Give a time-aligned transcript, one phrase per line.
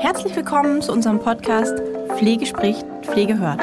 [0.00, 1.78] Herzlich willkommen zu unserem Podcast
[2.16, 3.60] Pflege spricht, Pflege hört.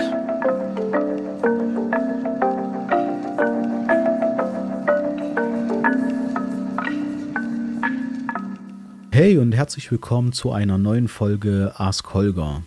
[9.09, 12.61] Hey und herzlich willkommen zu einer neuen Folge Ask Holger.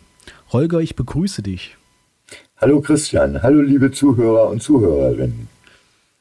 [0.50, 1.76] Holger, ich begrüße dich.
[2.56, 5.48] Hallo Christian, hallo liebe Zuhörer und Zuhörerinnen.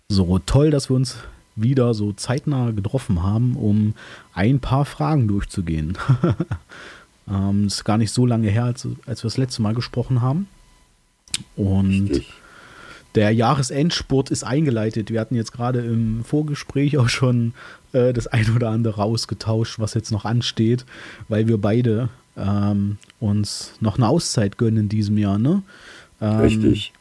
[0.07, 1.17] So toll, dass wir uns
[1.55, 3.95] wieder so zeitnah getroffen haben, um
[4.35, 5.97] ein paar Fragen durchzugehen.
[7.29, 10.47] ähm, ist gar nicht so lange her, als, als wir das letzte Mal gesprochen haben.
[11.55, 12.33] Und Richtig.
[13.15, 15.11] der Jahresendspurt ist eingeleitet.
[15.11, 17.53] Wir hatten jetzt gerade im Vorgespräch auch schon
[17.93, 20.85] äh, das ein oder andere ausgetauscht, was jetzt noch ansteht,
[21.27, 25.37] weil wir beide ähm, uns noch eine Auszeit gönnen in diesem Jahr.
[25.37, 25.61] Ne?
[26.21, 26.93] Ähm, Richtig.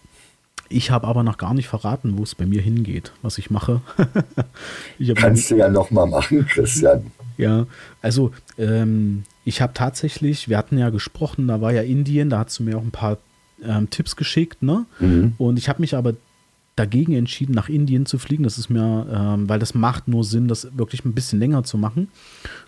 [0.70, 3.80] Ich habe aber noch gar nicht verraten, wo es bei mir hingeht, was ich mache.
[4.98, 7.10] ich Kannst du ja noch mal machen, Christian.
[7.38, 7.66] Ja,
[8.02, 12.58] also ähm, ich habe tatsächlich, wir hatten ja gesprochen, da war ja Indien, da hast
[12.58, 13.16] du mir auch ein paar
[13.64, 14.84] ähm, Tipps geschickt, ne?
[15.00, 15.32] Mhm.
[15.38, 16.14] Und ich habe mich aber
[16.76, 18.44] dagegen entschieden, nach Indien zu fliegen.
[18.44, 21.78] Das ist mir, ähm, weil das macht nur Sinn, das wirklich ein bisschen länger zu
[21.78, 22.08] machen.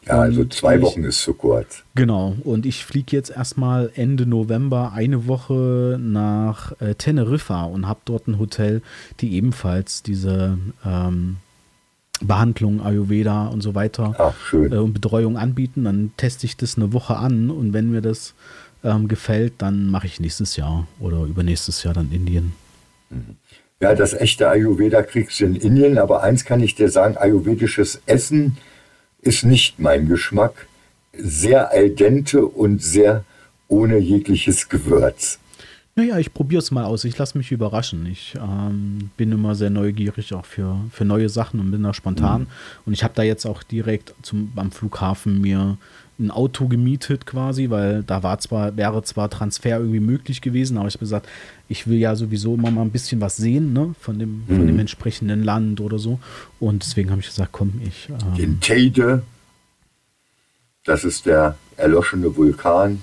[0.07, 1.85] Ja, und also zwei ich, Wochen ist zu kurz.
[1.95, 2.35] Genau.
[2.45, 8.27] Und ich fliege jetzt erstmal Ende November eine Woche nach äh, Teneriffa und habe dort
[8.27, 8.81] ein Hotel,
[9.21, 11.37] die ebenfalls diese ähm,
[12.21, 15.85] Behandlung, Ayurveda und so weiter Ach, äh, und Betreuung anbieten.
[15.85, 18.35] Dann teste ich das eine Woche an und wenn mir das
[18.85, 22.53] ähm, gefällt, dann mache ich nächstes Jahr oder übernächstes Jahr dann Indien.
[23.11, 23.37] Mhm.
[23.83, 28.03] Ja, das echte Ayurveda kriegst du in Indien, aber eins kann ich dir sagen, ayurvedisches
[28.05, 28.59] Essen
[29.23, 30.67] ist nicht mein Geschmack.
[31.15, 33.25] Sehr al dente und sehr
[33.69, 35.39] ohne jegliches Gewürz.
[35.97, 37.05] Naja, ich probiere es mal aus.
[37.05, 38.07] Ich lasse mich überraschen.
[38.07, 42.43] Ich ähm, bin immer sehr neugierig auch für, für neue Sachen und bin da spontan.
[42.43, 42.47] Mhm.
[42.87, 45.77] Und ich habe da jetzt auch direkt zum, am Flughafen mir
[46.21, 50.87] ein Auto gemietet quasi, weil da war zwar, wäre zwar Transfer irgendwie möglich gewesen, aber
[50.87, 51.29] ich habe gesagt,
[51.69, 54.47] ich will ja sowieso immer mal ein bisschen was sehen, ne, von dem, mhm.
[54.47, 54.81] von dem mhm.
[54.81, 56.21] entsprechenden Land oder so.
[56.61, 58.09] Und deswegen habe ich gesagt, komm, ich.
[58.11, 59.23] Ähm, Den Teide,
[60.85, 63.01] das ist der erloschene Vulkan.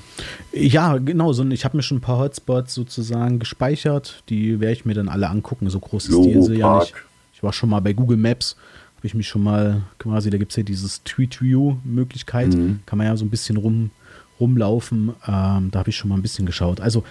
[0.52, 1.34] Ja, genau.
[1.34, 4.24] So, ich habe mir schon ein paar Hotspots sozusagen gespeichert.
[4.30, 5.70] Die werde ich mir dann alle angucken.
[5.70, 6.94] So groß ist die Insel ja nicht.
[7.34, 8.56] Ich war schon mal bei Google Maps
[8.98, 12.80] habe ich mich schon mal quasi, da gibt es ja dieses Tweet View-Möglichkeit, mhm.
[12.88, 13.92] kann man ja so ein bisschen rum,
[14.40, 15.10] rumlaufen.
[15.28, 16.82] Ähm, da habe ich schon mal ein bisschen geschaut.
[16.82, 17.04] Also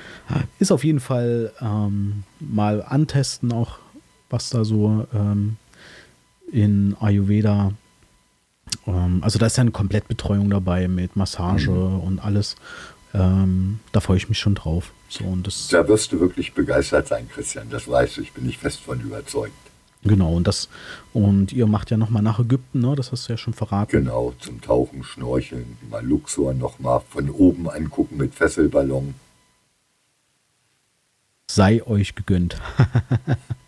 [0.59, 3.79] ist auf jeden Fall ähm, mal antesten, auch
[4.31, 5.57] was da so ähm,
[6.51, 7.73] in Ayurveda.
[8.87, 12.01] Ähm, also da ist ja eine Komplettbetreuung dabei mit Massage mhm.
[12.01, 12.57] und alles.
[13.15, 14.93] Ähm, da freue ich mich schon drauf.
[15.09, 17.69] So, und das da wirst du wirklich begeistert sein, Christian.
[17.71, 18.21] Das weißt du.
[18.23, 19.55] Ich bin nicht fest von überzeugt.
[20.03, 20.69] Genau, und das,
[21.13, 22.95] und ihr macht ja nochmal nach Ägypten, ne?
[22.95, 23.91] Das hast du ja schon verraten.
[23.91, 29.15] Genau, zum Tauchen, Schnorcheln, mal Luxor nochmal von oben angucken mit Fesselballon.
[31.51, 32.57] Sei euch gegönnt.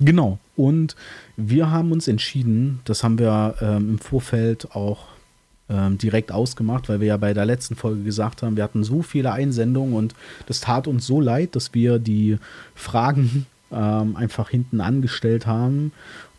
[0.00, 0.96] genau, und
[1.36, 5.06] wir haben uns entschieden, das haben wir ähm, im Vorfeld auch
[5.68, 9.02] ähm, direkt ausgemacht, weil wir ja bei der letzten Folge gesagt haben, wir hatten so
[9.02, 10.14] viele Einsendungen und
[10.46, 12.38] das tat uns so leid, dass wir die
[12.74, 15.92] Fragen ähm, einfach hinten angestellt haben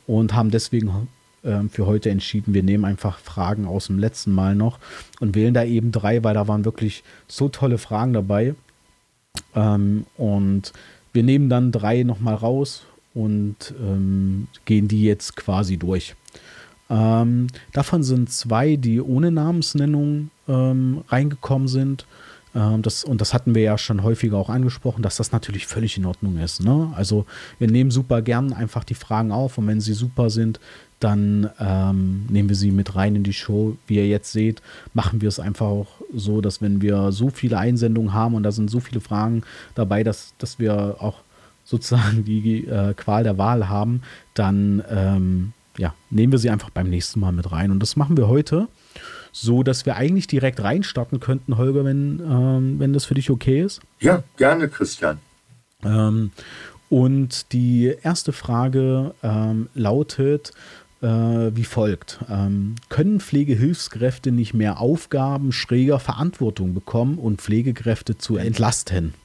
[0.05, 1.07] und haben deswegen
[1.43, 4.79] ähm, für heute entschieden, wir nehmen einfach Fragen aus dem letzten Mal noch
[5.19, 8.55] und wählen da eben drei, weil da waren wirklich so tolle Fragen dabei.
[9.55, 10.73] Ähm, und
[11.11, 12.83] wir nehmen dann drei nochmal raus
[13.13, 16.15] und ähm, gehen die jetzt quasi durch.
[16.89, 22.05] Ähm, davon sind zwei, die ohne Namensnennung ähm, reingekommen sind.
[22.55, 25.97] Ähm, das, und das hatten wir ja schon häufiger auch angesprochen, dass das natürlich völlig
[25.97, 26.63] in Ordnung ist.
[26.63, 26.91] Ne?
[26.95, 27.25] Also
[27.59, 30.59] wir nehmen super gern einfach die Fragen auf und wenn sie super sind,
[30.99, 33.75] dann ähm, nehmen wir sie mit rein in die Show.
[33.87, 34.61] Wie ihr jetzt seht,
[34.93, 38.51] machen wir es einfach auch so, dass wenn wir so viele Einsendungen haben und da
[38.51, 39.43] sind so viele Fragen
[39.75, 41.15] dabei, dass, dass wir auch
[41.63, 44.01] sozusagen die äh, Qual der Wahl haben,
[44.33, 47.71] dann ähm, ja, nehmen wir sie einfach beim nächsten Mal mit rein.
[47.71, 48.67] Und das machen wir heute
[49.33, 53.61] so dass wir eigentlich direkt reinstarten könnten, Holger, wenn, ähm, wenn das für dich okay
[53.61, 53.81] ist.
[53.99, 55.17] Ja, gerne, Christian.
[55.83, 56.31] Ähm,
[56.89, 60.51] und die erste Frage ähm, lautet
[61.01, 62.19] äh, wie folgt.
[62.29, 69.15] Ähm, können Pflegehilfskräfte nicht mehr Aufgaben, schräger Verantwortung bekommen und Pflegekräfte zu entlasten?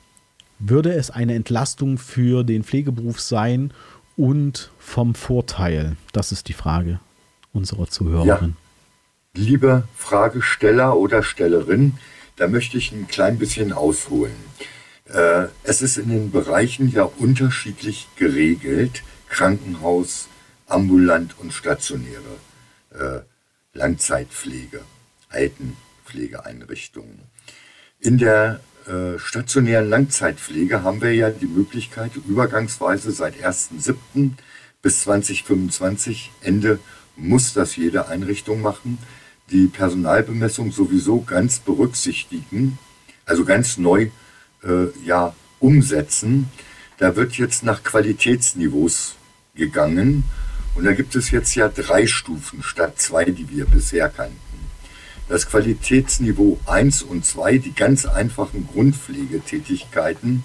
[0.59, 3.73] Würde es eine Entlastung für den Pflegeberuf sein
[4.17, 5.97] und vom Vorteil?
[6.13, 7.01] Das ist die Frage
[7.53, 8.27] unserer Zuhörerin.
[8.27, 8.49] Ja.
[9.35, 11.95] Lieber Fragesteller oder Stellerin,
[12.37, 14.35] da möchte ich ein klein bisschen ausholen.
[15.05, 20.29] Äh, es ist in den Bereichen ja unterschiedlich geregelt, Krankenhaus,
[20.67, 22.21] ambulant und stationäre
[22.95, 23.21] äh,
[23.79, 24.81] Langzeitpflege.
[25.29, 27.21] Altenpflegeeinrichtungen.
[28.01, 34.31] In der äh, stationären Langzeitpflege haben wir ja die Möglichkeit, übergangsweise seit 1.7.
[34.81, 36.79] bis 2025, Ende
[37.17, 38.99] muss das jede Einrichtung machen,
[39.51, 42.79] die Personalbemessung sowieso ganz berücksichtigen,
[43.27, 44.09] also ganz neu
[44.63, 46.49] äh, ja, umsetzen.
[46.97, 49.17] Da wird jetzt nach Qualitätsniveaus
[49.55, 50.25] gegangen
[50.75, 54.58] und da gibt es jetzt ja drei Stufen statt zwei, die wir bisher kannten.
[55.29, 60.43] Das Qualitätsniveau 1 und 2, die ganz einfachen Grundpflegetätigkeiten,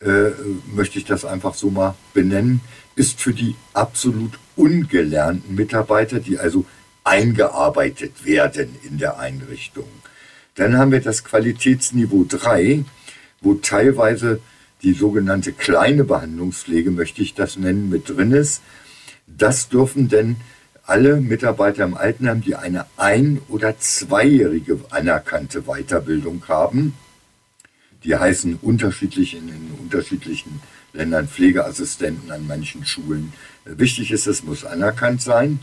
[0.00, 0.30] äh,
[0.74, 2.60] möchte ich das einfach so mal benennen,
[2.96, 6.64] ist für die absolut ungelernten Mitarbeiter, die also
[7.04, 9.88] eingearbeitet werden in der Einrichtung.
[10.56, 12.84] Dann haben wir das Qualitätsniveau 3,
[13.40, 14.40] wo teilweise
[14.82, 18.60] die sogenannte kleine Behandlungspflege, möchte ich das nennen, mit drin ist.
[19.26, 20.36] Das dürfen denn
[20.90, 26.94] alle Mitarbeiter im Altenheim, die eine ein- oder zweijährige anerkannte Weiterbildung haben,
[28.02, 30.60] die heißen unterschiedlich in den unterschiedlichen
[30.92, 33.32] Ländern Pflegeassistenten an manchen Schulen.
[33.64, 35.60] Wichtig ist, es muss anerkannt sein.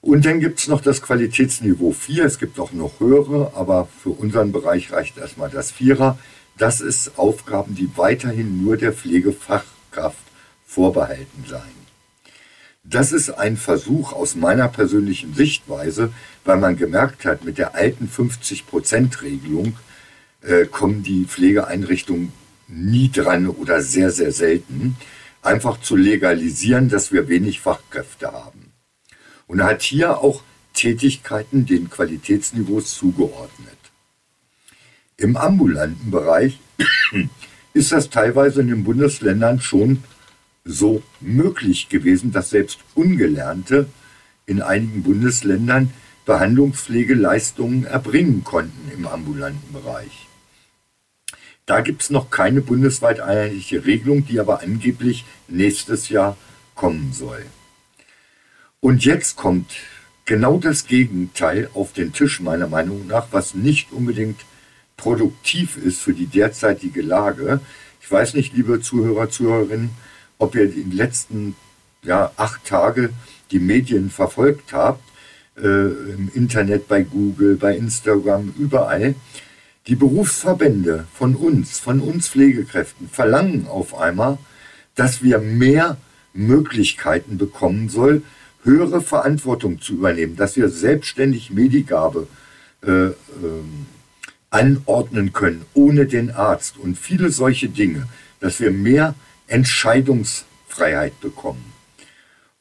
[0.00, 2.24] Und dann gibt es noch das Qualitätsniveau 4.
[2.26, 6.16] Es gibt auch noch höhere, aber für unseren Bereich reicht erstmal das Vierer.
[6.56, 10.16] Das ist Aufgaben, die weiterhin nur der Pflegefachkraft
[10.64, 11.79] vorbehalten seien.
[12.82, 16.12] Das ist ein Versuch aus meiner persönlichen Sichtweise,
[16.44, 19.76] weil man gemerkt hat, mit der alten 50%-Regelung
[20.40, 22.32] äh, kommen die Pflegeeinrichtungen
[22.68, 24.96] nie dran oder sehr, sehr selten,
[25.42, 28.72] einfach zu legalisieren, dass wir wenig Fachkräfte haben.
[29.46, 30.42] Und hat hier auch
[30.72, 33.76] Tätigkeiten den Qualitätsniveaus zugeordnet.
[35.16, 36.58] Im ambulanten Bereich
[37.74, 40.02] ist das teilweise in den Bundesländern schon
[40.64, 43.86] so möglich gewesen, dass selbst Ungelernte
[44.46, 45.92] in einigen Bundesländern
[46.26, 50.28] Behandlungspflegeleistungen erbringen konnten im ambulanten Bereich.
[51.66, 56.36] Da gibt es noch keine bundesweit einheitliche Regelung, die aber angeblich nächstes Jahr
[56.74, 57.44] kommen soll.
[58.80, 59.72] Und jetzt kommt
[60.24, 64.40] genau das Gegenteil auf den Tisch, meiner Meinung nach, was nicht unbedingt
[64.96, 67.60] produktiv ist für die derzeitige Lage.
[68.00, 69.90] Ich weiß nicht, liebe Zuhörer, Zuhörerinnen,
[70.40, 71.54] ob ihr in den letzten
[72.02, 73.10] ja, acht Tage
[73.50, 75.02] die Medien verfolgt habt,
[75.56, 79.14] äh, im Internet, bei Google, bei Instagram, überall.
[79.86, 84.38] Die Berufsverbände von uns, von uns Pflegekräften, verlangen auf einmal,
[84.94, 85.96] dass wir mehr
[86.32, 88.22] Möglichkeiten bekommen soll,
[88.62, 92.28] höhere Verantwortung zu übernehmen, dass wir selbstständig Medigabe
[92.82, 93.14] äh, äh,
[94.50, 98.06] anordnen können, ohne den Arzt und viele solche Dinge,
[98.40, 99.14] dass wir mehr
[99.50, 101.72] Entscheidungsfreiheit bekommen.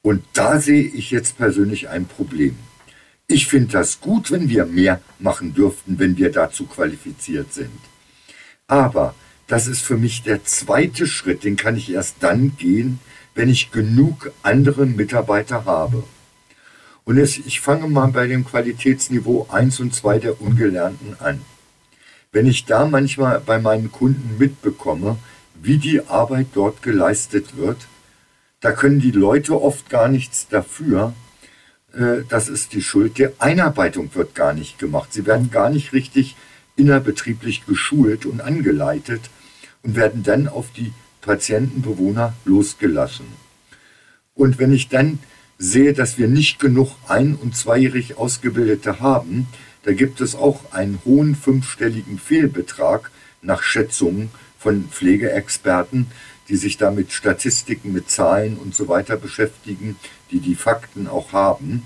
[0.02, 2.58] Und da sehe ich jetzt persönlich ein Problem.
[3.28, 7.80] Ich finde das gut, wenn wir mehr machen dürften, wenn wir dazu qualifiziert sind.
[8.68, 9.14] Aber
[9.48, 13.00] das ist für mich der zweite Schritt, den kann ich erst dann gehen,
[13.36, 16.04] wenn ich genug andere Mitarbeiter habe.
[17.04, 21.42] Und es, ich fange mal bei dem Qualitätsniveau 1 und 2 der Ungelernten an.
[22.32, 25.18] Wenn ich da manchmal bei meinen Kunden mitbekomme,
[25.62, 27.88] wie die Arbeit dort geleistet wird,
[28.62, 31.14] da können die Leute oft gar nichts dafür.
[31.94, 33.18] Äh, das ist die Schuld.
[33.18, 35.14] Der Einarbeitung wird gar nicht gemacht.
[35.14, 36.36] Sie werden gar nicht richtig
[36.76, 39.30] innerbetrieblich geschult und angeleitet
[39.84, 43.26] und werden dann auf die Patientenbewohner losgelassen.
[44.34, 45.20] Und wenn ich dann
[45.58, 49.48] sehe, dass wir nicht genug ein- und zweijährig Ausgebildete haben,
[49.84, 56.08] da gibt es auch einen hohen fünfstelligen Fehlbetrag nach Schätzungen von Pflegeexperten,
[56.50, 59.96] die sich da mit Statistiken, mit Zahlen und so weiter beschäftigen,
[60.32, 61.84] die die Fakten auch haben.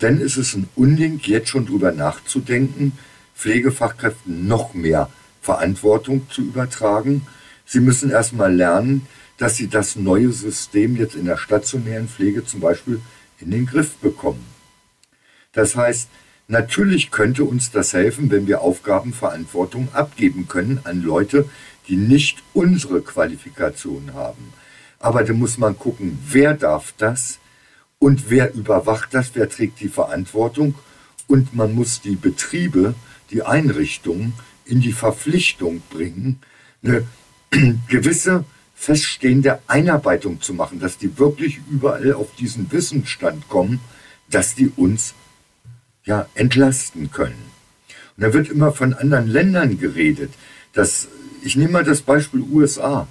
[0.00, 2.92] Ist es ein Unding, jetzt schon drüber nachzudenken,
[3.34, 7.26] Pflegefachkräften noch mehr Verantwortung zu übertragen.
[7.64, 9.06] Sie müssen erstmal lernen,
[9.38, 13.00] dass sie das neue System jetzt in der stationären Pflege zum Beispiel
[13.38, 14.44] in den Griff bekommen.
[15.52, 16.08] Das heißt,
[16.48, 21.48] natürlich könnte uns das helfen, wenn wir Aufgabenverantwortung abgeben können an Leute,
[21.88, 24.52] die nicht unsere Qualifikation haben.
[24.98, 27.38] Aber da muss man gucken, wer darf das
[27.98, 30.74] und wer überwacht das, wer trägt die Verantwortung.
[31.26, 32.94] Und man muss die Betriebe,
[33.30, 34.32] die Einrichtungen
[34.64, 36.40] in die Verpflichtung bringen,
[36.82, 37.06] eine
[37.88, 43.80] gewisse feststehende Einarbeitung zu machen, dass die wirklich überall auf diesen Wissensstand kommen,
[44.30, 45.14] dass die uns
[46.06, 47.50] ja entlasten können.
[48.16, 50.32] Und da wird immer von anderen Ländern geredet.
[50.72, 51.08] Dass,
[51.42, 53.06] ich nehme mal das Beispiel USA.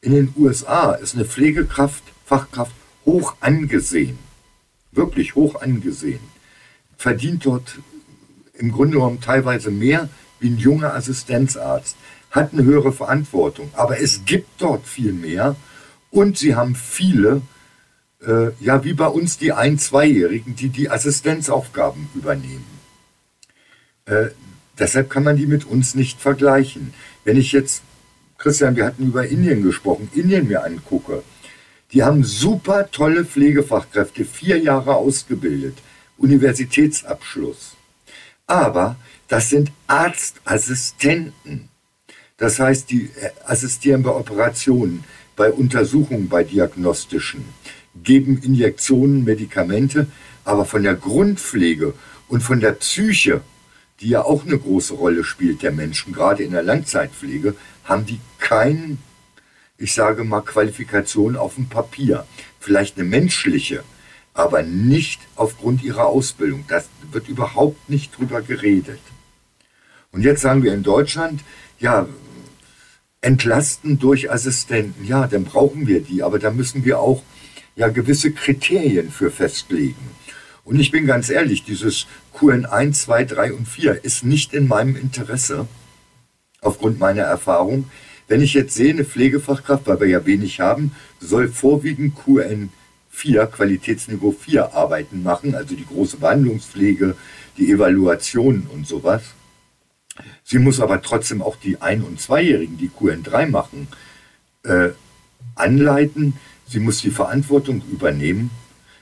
[0.00, 2.72] In den USA ist eine Pflegekraft, Fachkraft
[3.04, 4.18] hoch angesehen.
[4.92, 6.20] Wirklich hoch angesehen.
[7.00, 7.78] verdient dort
[8.54, 11.96] im Grunde genommen teilweise mehr wie ein junger Assistenzarzt,
[12.30, 15.56] hat eine höhere Verantwortung, aber es gibt dort viel mehr
[16.10, 17.40] und sie haben viele,
[18.26, 22.66] äh, ja wie bei uns die Ein-, Zweijährigen, die die Assistenzaufgaben übernehmen.
[24.06, 24.28] Äh,
[24.78, 26.94] deshalb kann man die mit uns nicht vergleichen.
[27.24, 27.82] Wenn ich jetzt,
[28.38, 31.22] Christian, wir hatten über Indien gesprochen, Indien mir angucke,
[31.92, 35.78] die haben super tolle Pflegefachkräfte, vier Jahre ausgebildet,
[36.18, 37.76] Universitätsabschluss.
[38.46, 38.96] Aber
[39.28, 41.68] das sind Arztassistenten.
[42.36, 45.04] Das heißt, die äh, assistieren bei Operationen,
[45.36, 47.44] bei Untersuchungen, bei diagnostischen,
[47.94, 50.06] geben Injektionen, Medikamente,
[50.44, 51.94] aber von der Grundpflege
[52.28, 53.40] und von der Psyche,
[54.00, 57.54] die ja auch eine große Rolle spielt der Menschen, gerade in der Langzeitpflege,
[57.84, 58.98] haben die keinen,
[59.76, 62.26] ich sage mal, Qualifikation auf dem Papier.
[62.58, 63.82] Vielleicht eine menschliche,
[64.32, 66.64] aber nicht aufgrund ihrer Ausbildung.
[66.68, 69.00] Das wird überhaupt nicht drüber geredet.
[70.12, 71.42] Und jetzt sagen wir in Deutschland,
[71.78, 72.08] ja,
[73.20, 75.04] entlasten durch Assistenten.
[75.04, 77.22] Ja, dann brauchen wir die, aber da müssen wir auch
[77.80, 80.10] ja gewisse Kriterien für festlegen.
[80.64, 82.06] Und ich bin ganz ehrlich, dieses
[82.36, 85.66] QN1, 2, 3 und 4 ist nicht in meinem Interesse,
[86.60, 87.90] aufgrund meiner Erfahrung.
[88.28, 94.32] Wenn ich jetzt sehe, eine Pflegefachkraft, weil wir ja wenig haben, soll vorwiegend QN4, Qualitätsniveau
[94.32, 97.16] 4 Arbeiten machen, also die große Behandlungspflege,
[97.56, 99.22] die Evaluationen und sowas.
[100.44, 103.88] Sie muss aber trotzdem auch die Ein- und Zweijährigen, die QN3 machen,
[104.64, 104.90] äh,
[105.54, 106.34] anleiten.
[106.70, 108.52] Sie muss die Verantwortung übernehmen.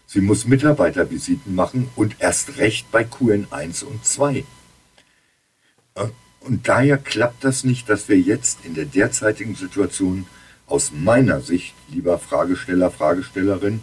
[0.06, 4.36] Sie muss Mitarbeitervisiten machen und erst recht bei QN1 und 2.
[5.94, 6.06] Äh,
[6.40, 10.24] und daher klappt das nicht, dass wir jetzt in der derzeitigen Situation
[10.66, 13.82] aus meiner Sicht, lieber Fragesteller, Fragestellerin,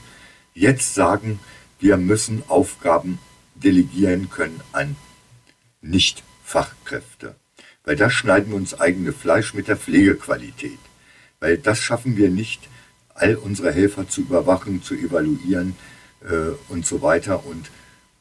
[0.56, 1.40] jetzt sagen,
[1.80, 3.20] wir müssen Aufgaben
[3.54, 4.96] delegieren können an
[5.82, 7.36] Nicht-Fachkräfte.
[7.84, 10.80] Weil da schneiden wir uns eigene Fleisch mit der Pflegequalität.
[11.40, 12.68] Weil das schaffen wir nicht,
[13.16, 15.76] all unsere Helfer zu überwachen, zu evaluieren
[16.22, 17.46] äh, und so weiter.
[17.46, 17.72] Und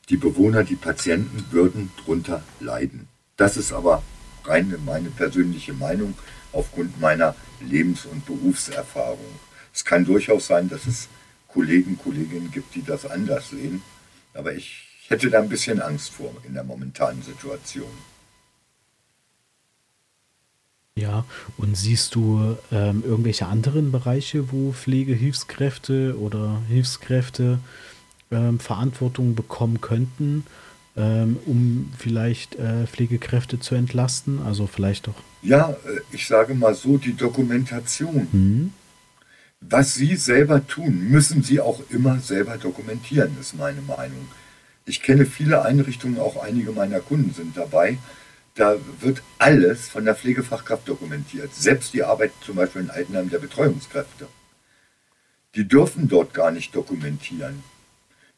[0.08, 3.08] die Bewohner, die Patienten würden drunter leiden.
[3.36, 4.02] Das ist aber
[4.44, 6.14] rein meine persönliche Meinung
[6.52, 9.40] aufgrund meiner Lebens- und Berufserfahrung.
[9.74, 11.08] Es kann durchaus sein, dass es
[11.48, 13.82] Kollegen, Kolleginnen gibt, die das anders sehen.
[14.34, 17.90] Aber ich hätte da ein bisschen Angst vor in der momentanen Situation.
[20.96, 21.24] Ja,
[21.56, 27.58] und siehst du ähm, irgendwelche anderen Bereiche, wo Pflegehilfskräfte oder Hilfskräfte
[28.30, 30.46] ähm, Verantwortung bekommen könnten,
[30.96, 34.40] ähm, um vielleicht äh, Pflegekräfte zu entlasten?
[34.46, 35.16] Also vielleicht doch.
[35.42, 38.28] Ja, äh, ich sage mal so, die Dokumentation.
[38.30, 38.72] Mhm.
[39.62, 44.28] Was Sie selber tun, müssen Sie auch immer selber dokumentieren, ist meine Meinung.
[44.86, 47.98] Ich kenne viele Einrichtungen, auch einige meiner Kunden sind dabei
[48.54, 51.54] da wird alles von der Pflegefachkraft dokumentiert.
[51.54, 54.28] Selbst die Arbeit zum Beispiel in Altenheim der Betreuungskräfte.
[55.56, 57.62] Die dürfen dort gar nicht dokumentieren.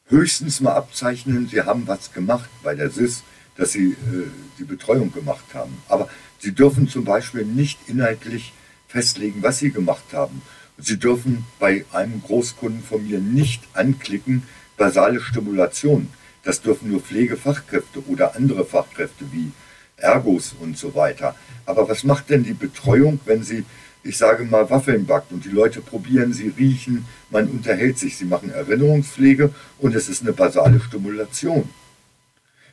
[0.07, 3.23] Höchstens mal abzeichnen, sie haben was gemacht bei der SIS,
[3.57, 5.77] dass sie äh, die Betreuung gemacht haben.
[5.87, 6.09] Aber
[6.39, 8.53] sie dürfen zum Beispiel nicht inhaltlich
[8.87, 10.41] festlegen, was sie gemacht haben.
[10.77, 14.43] Sie dürfen bei einem Großkunden von mir nicht anklicken,
[14.77, 16.07] basale Stimulation.
[16.43, 19.51] Das dürfen nur Pflegefachkräfte oder andere Fachkräfte wie
[19.97, 21.35] Ergos und so weiter.
[21.65, 23.65] Aber was macht denn die Betreuung, wenn sie,
[24.03, 28.25] ich sage mal, Waffeln backt und die Leute probieren, sie riechen, man unterhält sich, sie
[28.25, 31.67] machen Erinnerungspflege und es ist eine basale Stimulation.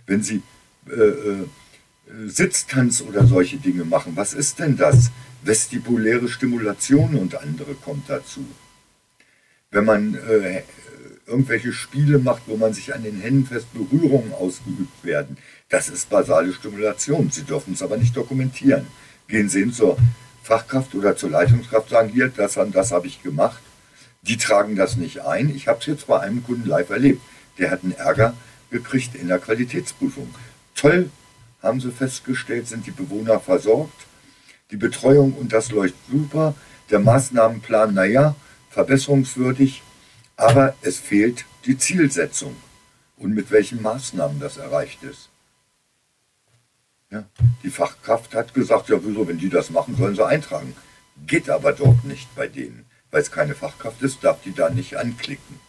[0.06, 0.42] Wenn sie
[0.88, 1.46] äh, äh,
[2.26, 5.10] Sitztanz oder solche Dinge machen, was ist denn das?
[5.42, 8.44] Vestibuläre Stimulation und andere kommt dazu.
[9.70, 10.62] Wenn man äh,
[11.26, 15.36] irgendwelche Spiele macht, wo man sich an den Händen fest Berührungen ausgeübt werden.
[15.68, 17.30] Das ist basale Stimulation.
[17.30, 18.86] Sie dürfen es aber nicht dokumentieren.
[19.28, 19.96] Gehen Sie hin zur
[20.42, 23.62] Fachkraft oder zur Leitungskraft, sagen hier, das und das habe ich gemacht.
[24.22, 25.54] Die tragen das nicht ein.
[25.54, 27.22] Ich habe es jetzt bei einem Kunden live erlebt.
[27.58, 28.34] Der hat einen Ärger
[28.70, 30.34] gekriegt in der Qualitätsprüfung.
[30.74, 31.10] Toll,
[31.62, 34.06] haben sie festgestellt, sind die Bewohner versorgt.
[34.70, 36.54] Die Betreuung und das läuft super.
[36.90, 38.34] Der Maßnahmenplan, naja,
[38.70, 39.82] verbesserungswürdig.
[40.36, 42.56] Aber es fehlt die Zielsetzung
[43.16, 45.30] und mit welchen Maßnahmen das erreicht ist.
[47.10, 47.24] Ja,
[47.62, 50.74] die Fachkraft hat gesagt, ja wieso, wenn die das machen, sollen sie eintragen.
[51.26, 52.86] Geht aber dort nicht bei denen.
[53.10, 55.60] Weil es keine Fachkraft ist, darf die da nicht anklicken.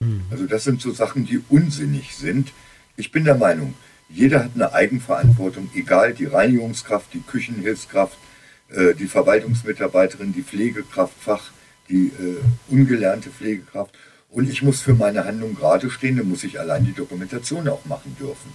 [0.00, 0.22] Hm.
[0.30, 2.52] Also das sind so Sachen, die unsinnig sind.
[2.96, 3.74] Ich bin der Meinung,
[4.08, 8.18] jeder hat eine Eigenverantwortung, egal die Reinigungskraft, die Küchenhilfskraft,
[8.68, 11.50] äh, die Verwaltungsmitarbeiterin, die Pflegekraft, Fach,
[11.88, 13.94] die äh, ungelernte Pflegekraft
[14.30, 17.84] und ich muss für meine Handlung gerade stehen, dann muss ich allein die Dokumentation auch
[17.84, 18.52] machen dürfen.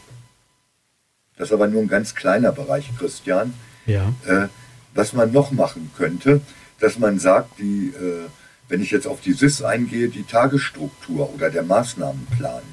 [1.38, 3.54] Das ist aber nur ein ganz kleiner Bereich, Christian.
[3.86, 4.14] Ja.
[4.26, 4.48] Äh,
[4.94, 6.42] was man noch machen könnte,
[6.80, 8.28] dass man sagt, die, äh,
[8.68, 12.64] wenn ich jetzt auf die SIS eingehe, die Tagesstruktur oder der Maßnahmenplan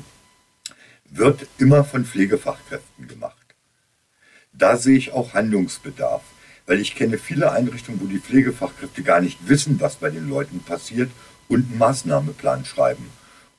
[1.11, 3.37] wird immer von Pflegefachkräften gemacht.
[4.53, 6.23] Da sehe ich auch Handlungsbedarf,
[6.67, 10.61] weil ich kenne viele Einrichtungen, wo die Pflegefachkräfte gar nicht wissen, was bei den Leuten
[10.61, 11.11] passiert
[11.49, 13.11] und einen Maßnahmeplan schreiben.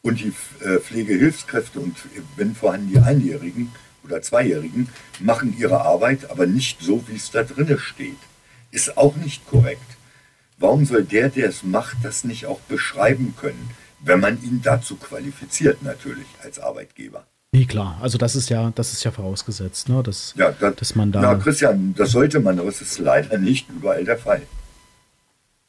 [0.01, 0.33] Und die
[0.63, 1.95] äh, Pflegehilfskräfte und
[2.35, 3.71] wenn vorhanden die Einjährigen
[4.03, 8.17] oder Zweijährigen machen ihre Arbeit, aber nicht so, wie es da drinne steht.
[8.71, 9.97] Ist auch nicht korrekt.
[10.57, 14.95] Warum soll der, der es macht, das nicht auch beschreiben können, wenn man ihn dazu
[14.95, 17.25] qualifiziert natürlich als Arbeitgeber?
[17.55, 17.97] Nee, klar.
[18.01, 20.03] Also das ist ja, das ist ja vorausgesetzt, ne?
[20.03, 21.21] Dass, ja, das, dass man da.
[21.21, 24.41] Ja, Christian, das sollte man, aber es ist leider nicht überall der Fall.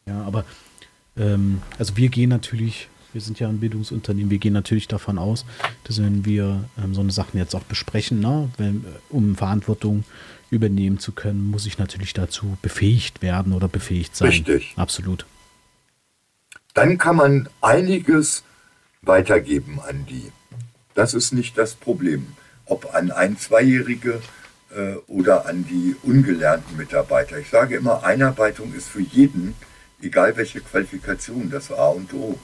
[0.05, 0.45] Ja, aber
[1.17, 5.45] ähm, also wir gehen natürlich, wir sind ja ein Bildungsunternehmen, wir gehen natürlich davon aus,
[5.85, 10.03] dass wenn wir ähm, so eine Sachen jetzt auch besprechen, ne, wenn, um Verantwortung
[10.51, 14.31] übernehmen zu können, muss ich natürlich dazu befähigt werden oder befähigt sein.
[14.31, 14.73] Richtig.
[14.75, 15.25] Absolut.
[16.75, 18.43] Dann kann man einiges
[19.03, 20.33] weitergeben an die.
[20.97, 22.27] Das ist nicht das Problem.
[22.65, 24.21] Ob an ein Zweijährige
[24.75, 27.39] äh, oder an die ungelernten Mitarbeiter.
[27.39, 29.55] Ich sage immer, Einarbeitung ist für jeden,
[30.03, 32.39] egal welche Qualifikation, das A und O.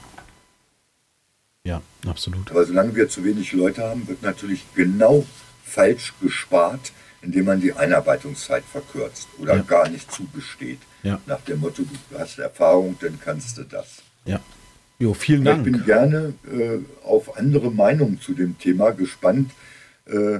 [1.65, 2.51] Ja, absolut.
[2.51, 5.25] Aber solange wir zu wenig Leute haben, wird natürlich genau
[5.65, 6.91] falsch gespart,
[7.21, 9.61] indem man die Einarbeitungszeit verkürzt oder Ja.
[9.63, 10.79] gar nicht zugesteht.
[11.03, 11.19] Ja.
[11.25, 14.03] Nach dem Motto, du hast Erfahrung, dann kannst du das.
[14.25, 14.39] Ja.
[15.03, 15.85] Jo, vielen Ja, Ich bin Dank.
[15.85, 19.51] gerne äh, auf andere Meinungen zu dem Thema gespannt.
[20.05, 20.39] Äh,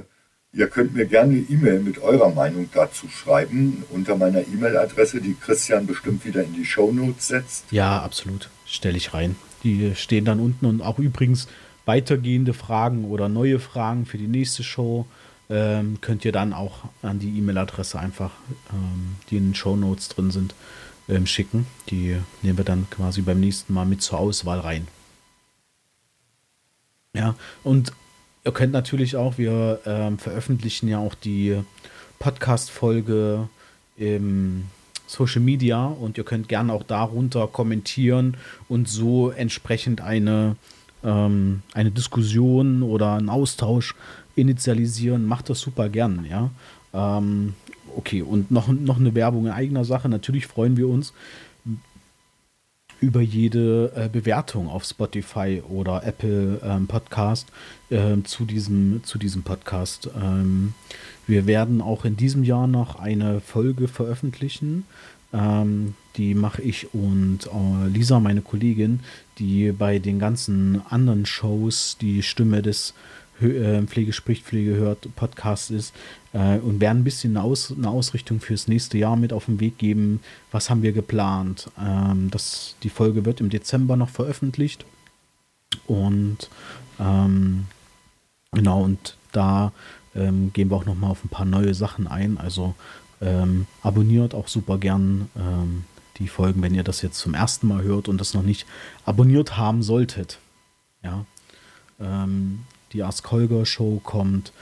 [0.54, 5.34] ihr könnt mir gerne eine E-Mail mit eurer Meinung dazu schreiben unter meiner E-Mail-Adresse, die
[5.38, 7.64] Christian bestimmt wieder in die Shownotes setzt.
[7.72, 8.48] Ja, absolut.
[8.64, 9.36] Stelle ich rein.
[9.64, 11.46] Die stehen dann unten und auch übrigens
[11.84, 15.04] weitergehende Fragen oder neue Fragen für die nächste Show
[15.50, 18.30] ähm, könnt ihr dann auch an die E-Mail-Adresse einfach,
[18.72, 20.54] ähm, die in den Show Notes drin sind,
[21.08, 21.66] ähm, schicken.
[21.90, 24.88] Die nehmen wir dann quasi beim nächsten Mal mit zur Auswahl rein.
[27.14, 27.92] Ja, und
[28.44, 31.62] ihr könnt natürlich auch, wir ähm, veröffentlichen ja auch die
[32.18, 33.48] Podcast-Folge
[33.96, 34.64] im
[35.06, 38.36] Social Media und ihr könnt gerne auch darunter kommentieren
[38.68, 40.56] und so entsprechend eine,
[41.04, 43.94] ähm, eine Diskussion oder einen Austausch
[44.34, 45.26] initialisieren.
[45.26, 46.50] Macht das super gern, ja.
[46.92, 47.54] Ähm,
[47.96, 50.08] okay, und noch, noch eine Werbung in eigener Sache.
[50.08, 51.12] Natürlich freuen wir uns
[53.00, 57.48] über jede äh, Bewertung auf Spotify oder Apple ähm, Podcast
[57.90, 60.08] ähm, zu, diesem, zu diesem Podcast.
[60.16, 60.74] Ähm,
[61.26, 64.84] wir werden auch in diesem Jahr noch eine Folge veröffentlichen.
[65.32, 69.00] Ähm, die mache ich und äh, Lisa, meine Kollegin,
[69.38, 75.70] die bei den ganzen anderen Shows die Stimme des äh, Pflege spricht, Pflege hört Podcast
[75.70, 75.94] ist
[76.32, 79.60] äh, und werden ein bisschen eine, Aus, eine Ausrichtung fürs nächste Jahr mit auf den
[79.60, 80.20] Weg geben.
[80.52, 81.70] Was haben wir geplant?
[81.78, 84.84] Ähm, das, die Folge wird im Dezember noch veröffentlicht
[85.86, 86.48] und
[87.00, 87.66] ähm,
[88.52, 89.72] genau und da
[90.14, 92.38] ähm, gehen wir auch noch mal auf ein paar neue Sachen ein.
[92.38, 92.74] Also
[93.20, 95.84] ähm, abonniert auch super gern ähm,
[96.18, 98.66] die Folgen, wenn ihr das jetzt zum ersten Mal hört und das noch nicht
[99.04, 100.38] abonniert haben solltet.
[101.02, 101.24] Ja.
[102.00, 102.60] Ähm,
[102.94, 104.52] die Ask Holger Show kommt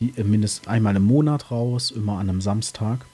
[0.00, 3.04] äh, mindestens einmal im Monat raus, immer an einem Samstag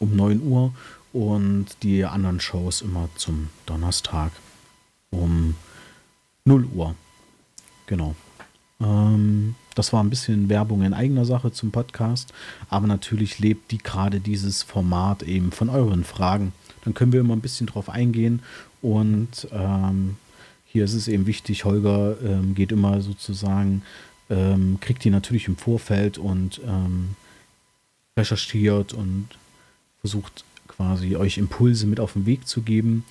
[0.00, 0.74] um 9 Uhr
[1.12, 4.32] und die anderen Shows immer zum Donnerstag
[5.10, 5.54] um
[6.44, 6.94] 0 Uhr.
[7.86, 8.14] Genau.
[8.80, 12.32] Ähm, das war ein bisschen Werbung in eigener Sache zum Podcast,
[12.68, 16.52] aber natürlich lebt die gerade dieses Format eben von euren Fragen.
[16.84, 18.42] Dann können wir immer ein bisschen drauf eingehen
[18.82, 20.16] und ähm,
[20.74, 23.82] hier ist es eben wichtig, Holger ähm, geht immer sozusagen,
[24.28, 27.10] ähm, kriegt die natürlich im Vorfeld und ähm,
[28.18, 29.28] recherchiert und
[30.00, 33.04] versucht quasi euch Impulse mit auf den Weg zu geben.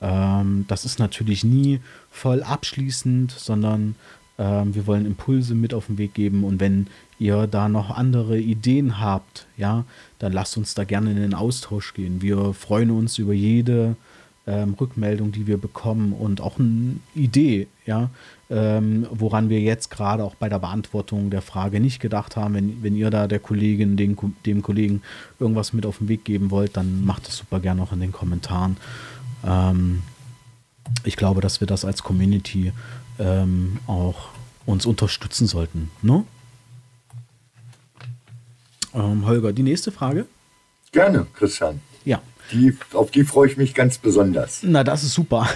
[0.00, 3.96] Ähm, das ist natürlich nie voll abschließend, sondern
[4.38, 6.86] ähm, wir wollen Impulse mit auf den Weg geben und wenn
[7.18, 9.84] ihr da noch andere Ideen habt, ja,
[10.20, 12.22] dann lasst uns da gerne in den Austausch gehen.
[12.22, 13.96] Wir freuen uns über jede
[14.48, 18.08] ähm, Rückmeldung, die wir bekommen und auch eine Idee, ja,
[18.48, 22.54] ähm, woran wir jetzt gerade auch bei der Beantwortung der Frage nicht gedacht haben.
[22.54, 25.02] Wenn, wenn ihr da der Kollegin, den, dem Kollegen
[25.38, 28.12] irgendwas mit auf den Weg geben wollt, dann macht das super gerne auch in den
[28.12, 28.78] Kommentaren.
[29.44, 30.02] Ähm,
[31.04, 32.72] ich glaube, dass wir das als Community
[33.18, 34.30] ähm, auch
[34.64, 35.90] uns unterstützen sollten.
[36.00, 36.24] Ne?
[38.94, 40.26] Ähm, Holger, die nächste Frage?
[40.90, 41.80] Gerne, Christian.
[42.06, 42.22] Ja.
[42.52, 44.60] Die, auf die freue ich mich ganz besonders.
[44.62, 45.48] Na, das ist super.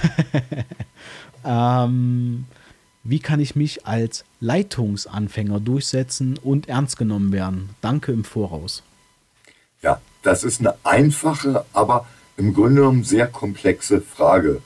[1.44, 2.44] ähm,
[3.04, 7.70] wie kann ich mich als Leitungsanfänger durchsetzen und ernst genommen werden?
[7.80, 8.82] Danke im Voraus.
[9.82, 14.62] Ja, das ist eine einfache, aber im Grunde genommen sehr komplexe Frage,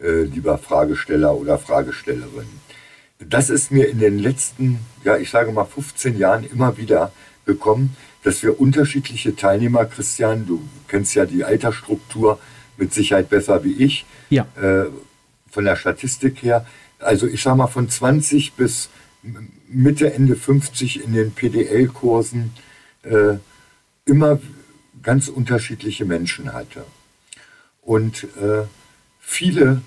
[0.00, 2.48] äh, lieber Fragesteller oder Fragestellerin.
[3.18, 7.10] Das ist mir in den letzten, ja, ich sage mal 15 Jahren immer wieder
[7.46, 12.38] gekommen, dass wir unterschiedliche Teilnehmer, Christian, du kennst ja die Altersstruktur
[12.76, 14.46] mit Sicherheit besser wie ich, ja.
[14.60, 14.86] äh,
[15.50, 16.66] von der Statistik her,
[16.98, 18.90] also ich sage mal von 20 bis
[19.68, 22.52] Mitte, Ende 50 in den PDL-Kursen
[23.02, 23.36] äh,
[24.04, 24.40] immer
[25.02, 26.84] ganz unterschiedliche Menschen hatte.
[27.82, 28.64] Und äh,
[29.20, 29.82] viele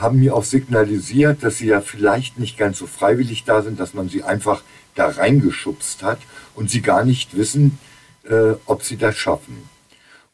[0.00, 3.94] haben mir auch signalisiert, dass sie ja vielleicht nicht ganz so freiwillig da sind, dass
[3.94, 4.62] man sie einfach
[4.94, 6.18] da reingeschubst hat
[6.54, 7.78] und sie gar nicht wissen,
[8.24, 9.68] äh, ob sie das schaffen.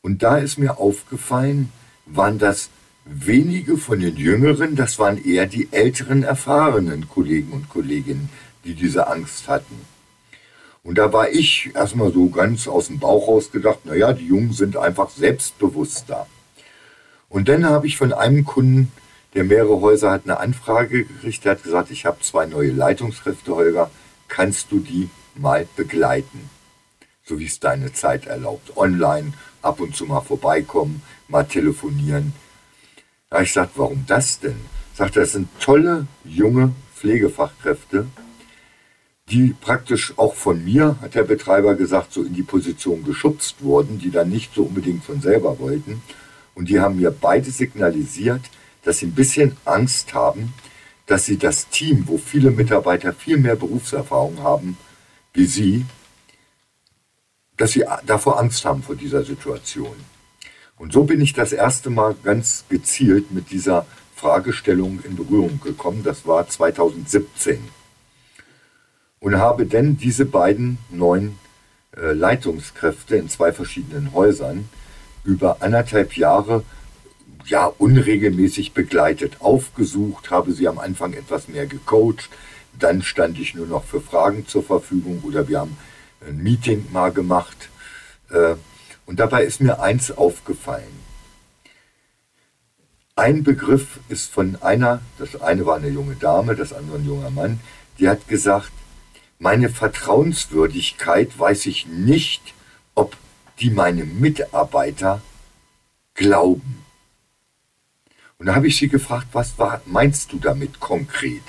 [0.03, 1.73] Und da ist mir aufgefallen,
[2.07, 2.71] waren das
[3.05, 8.29] wenige von den Jüngeren, das waren eher die älteren, erfahrenen Kollegen und Kolleginnen,
[8.65, 9.81] die diese Angst hatten.
[10.83, 14.53] Und da war ich erstmal so ganz aus dem Bauch raus gedacht, naja, die Jungen
[14.53, 16.27] sind einfach selbstbewusster.
[17.29, 18.93] Und dann habe ich von einem Kunden,
[19.37, 23.55] der mehrere Häuser hat, eine Anfrage gekriegt, der hat gesagt, ich habe zwei neue Leitungskräfte,
[23.55, 23.91] Holger,
[24.29, 26.49] kannst du die mal begleiten?
[27.23, 28.77] So wie es deine Zeit erlaubt.
[28.77, 32.33] Online, ab und zu mal vorbeikommen, mal telefonieren.
[33.29, 34.57] Da ich gesagt, warum das denn?
[34.95, 38.07] Sagt er, das sind tolle, junge Pflegefachkräfte,
[39.29, 43.99] die praktisch auch von mir, hat der Betreiber gesagt, so in die Position geschubst wurden,
[43.99, 46.01] die dann nicht so unbedingt von selber wollten.
[46.55, 48.41] Und die haben mir beide signalisiert,
[48.87, 50.55] dass sie ein bisschen Angst haben,
[51.07, 54.77] dass sie das Team, wo viele Mitarbeiter viel mehr Berufserfahrung haben
[55.37, 55.85] wie sie,
[57.57, 59.95] dass sie davor Angst haben vor dieser Situation.
[60.77, 66.03] Und so bin ich das erste Mal ganz gezielt mit dieser Fragestellung in Berührung gekommen.
[66.03, 67.63] Das war 2017.
[69.21, 71.39] Und habe dann diese beiden neuen
[71.97, 74.69] äh, Leitungskräfte in zwei verschiedenen Häusern
[75.25, 76.63] über anderthalb Jahre
[77.47, 82.29] ja unregelmäßig begleitet, aufgesucht, habe sie am Anfang etwas mehr gecoacht,
[82.79, 85.77] dann stand ich nur noch für Fragen zur Verfügung oder wir haben
[86.27, 87.71] ein Meeting mal gemacht.
[88.31, 88.57] Äh,
[89.07, 91.07] und dabei ist mir eins aufgefallen.
[93.15, 97.31] Ein Begriff ist von einer, das eine war eine junge Dame, das andere ein junger
[97.31, 97.61] Mann,
[97.99, 98.73] die hat gesagt,
[99.39, 102.55] meine Vertrauenswürdigkeit weiß ich nicht,
[102.95, 103.17] ob
[103.61, 105.23] die meine Mitarbeiter
[106.15, 106.86] glauben.
[108.39, 111.43] Und da habe ich sie gefragt, was war, meinst du damit konkret?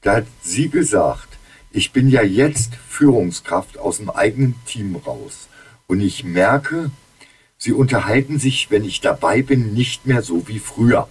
[0.00, 1.38] Da hat sie gesagt,
[1.70, 5.48] ich bin ja jetzt Führungskraft aus dem eigenen Team raus.
[5.86, 6.90] Und ich merke,
[7.56, 11.08] sie unterhalten sich, wenn ich dabei bin, nicht mehr so wie früher.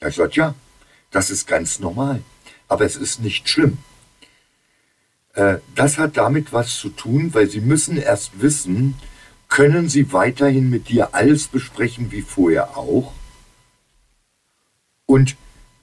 [0.00, 0.54] Da ich gesagt, ja,
[1.10, 2.22] das ist ganz normal.
[2.66, 3.78] Aber es ist nicht schlimm.
[5.34, 8.94] Äh, das hat damit was zu tun, weil sie müssen erst wissen,
[9.48, 13.12] können sie weiterhin mit dir alles besprechen wie vorher auch?
[15.06, 15.36] Und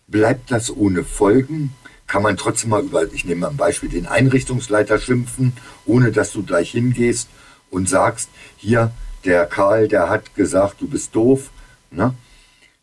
[0.07, 1.73] bleibt das ohne Folgen?
[2.11, 5.53] kann man trotzdem mal über, ich nehme mal ein Beispiel, den Einrichtungsleiter schimpfen,
[5.85, 7.29] ohne dass du gleich hingehst
[7.69, 8.91] und sagst, hier,
[9.23, 11.51] der Karl, der hat gesagt, du bist doof.
[11.89, 12.13] Ne?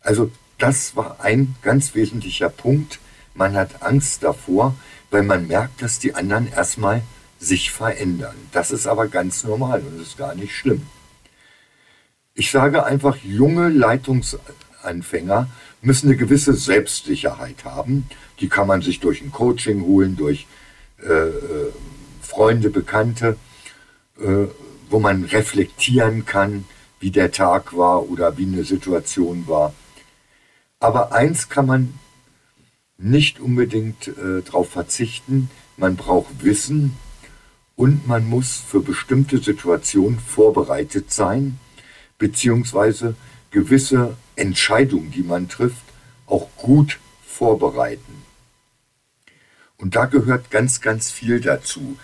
[0.00, 3.00] Also das war ein ganz wesentlicher Punkt.
[3.34, 4.74] Man hat Angst davor,
[5.10, 7.02] weil man merkt, dass die anderen erstmal
[7.38, 8.34] sich verändern.
[8.52, 10.86] Das ist aber ganz normal und ist gar nicht schlimm.
[12.32, 15.48] Ich sage einfach, junge Leitungsanfänger
[15.80, 18.08] müssen eine gewisse Selbstsicherheit haben
[18.40, 20.46] die kann man sich durch ein Coaching holen, durch
[21.02, 21.72] äh, äh,
[22.20, 23.36] Freunde, Bekannte,
[24.20, 24.46] äh,
[24.90, 26.64] wo man reflektieren kann,
[27.00, 29.74] wie der Tag war oder wie eine Situation war.
[30.80, 31.94] Aber eins kann man
[32.96, 36.96] nicht unbedingt äh, darauf verzichten, man braucht Wissen
[37.76, 41.60] und man muss für bestimmte Situationen vorbereitet sein,
[42.18, 43.14] beziehungsweise
[43.50, 45.84] gewisse Entscheidungen, die man trifft,
[46.26, 48.22] auch gut vorbereiten.
[49.76, 51.98] Und da gehört ganz, ganz viel dazu.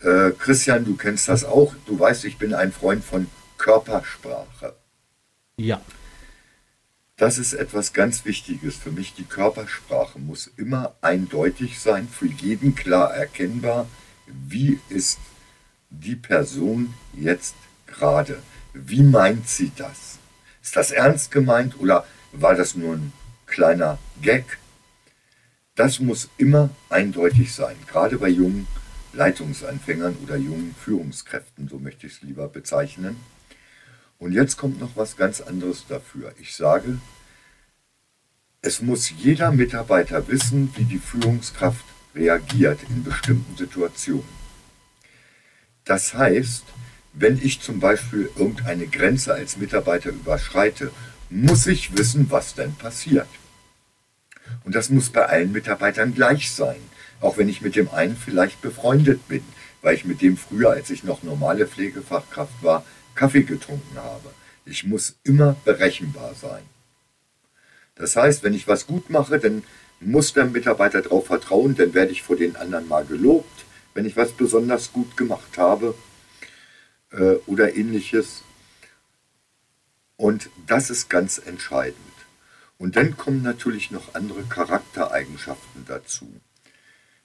[0.00, 1.74] Äh, Christian, du kennst das auch.
[1.86, 4.74] Du weißt, ich bin ein Freund von Körpersprache.
[5.56, 5.80] Ja.
[7.16, 9.14] Das ist etwas ganz Wichtiges für mich.
[9.14, 13.88] Die Körpersprache muss immer eindeutig sein, für jeden klar erkennbar,
[14.26, 15.18] wie ist
[15.90, 17.56] die Person jetzt
[17.86, 18.40] gerade.
[18.72, 20.17] Wie meint sie das?
[20.68, 23.14] Ist das ernst gemeint oder war das nur ein
[23.46, 24.58] kleiner Gag?
[25.76, 28.66] Das muss immer eindeutig sein, gerade bei jungen
[29.14, 33.16] Leitungsanfängern oder jungen Führungskräften, so möchte ich es lieber bezeichnen.
[34.18, 36.34] Und jetzt kommt noch was ganz anderes dafür.
[36.38, 36.98] Ich sage,
[38.60, 44.28] Es muss jeder Mitarbeiter wissen, wie die Führungskraft reagiert in bestimmten Situationen.
[45.86, 46.64] Das heißt,
[47.20, 50.92] wenn ich zum Beispiel irgendeine Grenze als Mitarbeiter überschreite,
[51.30, 53.28] muss ich wissen, was denn passiert.
[54.64, 56.80] Und das muss bei allen Mitarbeitern gleich sein,
[57.20, 59.42] auch wenn ich mit dem einen vielleicht befreundet bin,
[59.82, 64.30] weil ich mit dem früher, als ich noch normale Pflegefachkraft war, Kaffee getrunken habe.
[64.64, 66.62] Ich muss immer berechenbar sein.
[67.96, 69.64] Das heißt, wenn ich was gut mache, dann
[70.00, 74.16] muss der Mitarbeiter darauf vertrauen, dann werde ich vor den anderen mal gelobt, wenn ich
[74.16, 75.94] was besonders gut gemacht habe
[77.12, 78.42] äh, oder ähnliches.
[80.16, 81.96] Und das ist ganz entscheidend.
[82.78, 86.28] Und dann kommen natürlich noch andere Charaktereigenschaften dazu.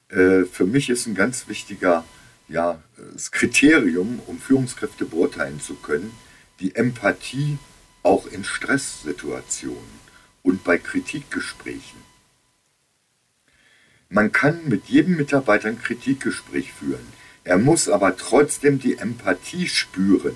[0.09, 2.03] Äh, für mich ist ein ganz wichtiger
[2.47, 2.81] ja,
[3.13, 6.11] das Kriterium, um Führungskräfte beurteilen zu können,
[6.59, 7.57] die Empathie
[8.03, 10.03] auch in Stresssituationen
[10.43, 12.01] und bei Kritikgesprächen.
[14.09, 17.07] Man kann mit jedem Mitarbeiter ein Kritikgespräch führen.
[17.43, 20.35] Er muss aber trotzdem die Empathie spüren.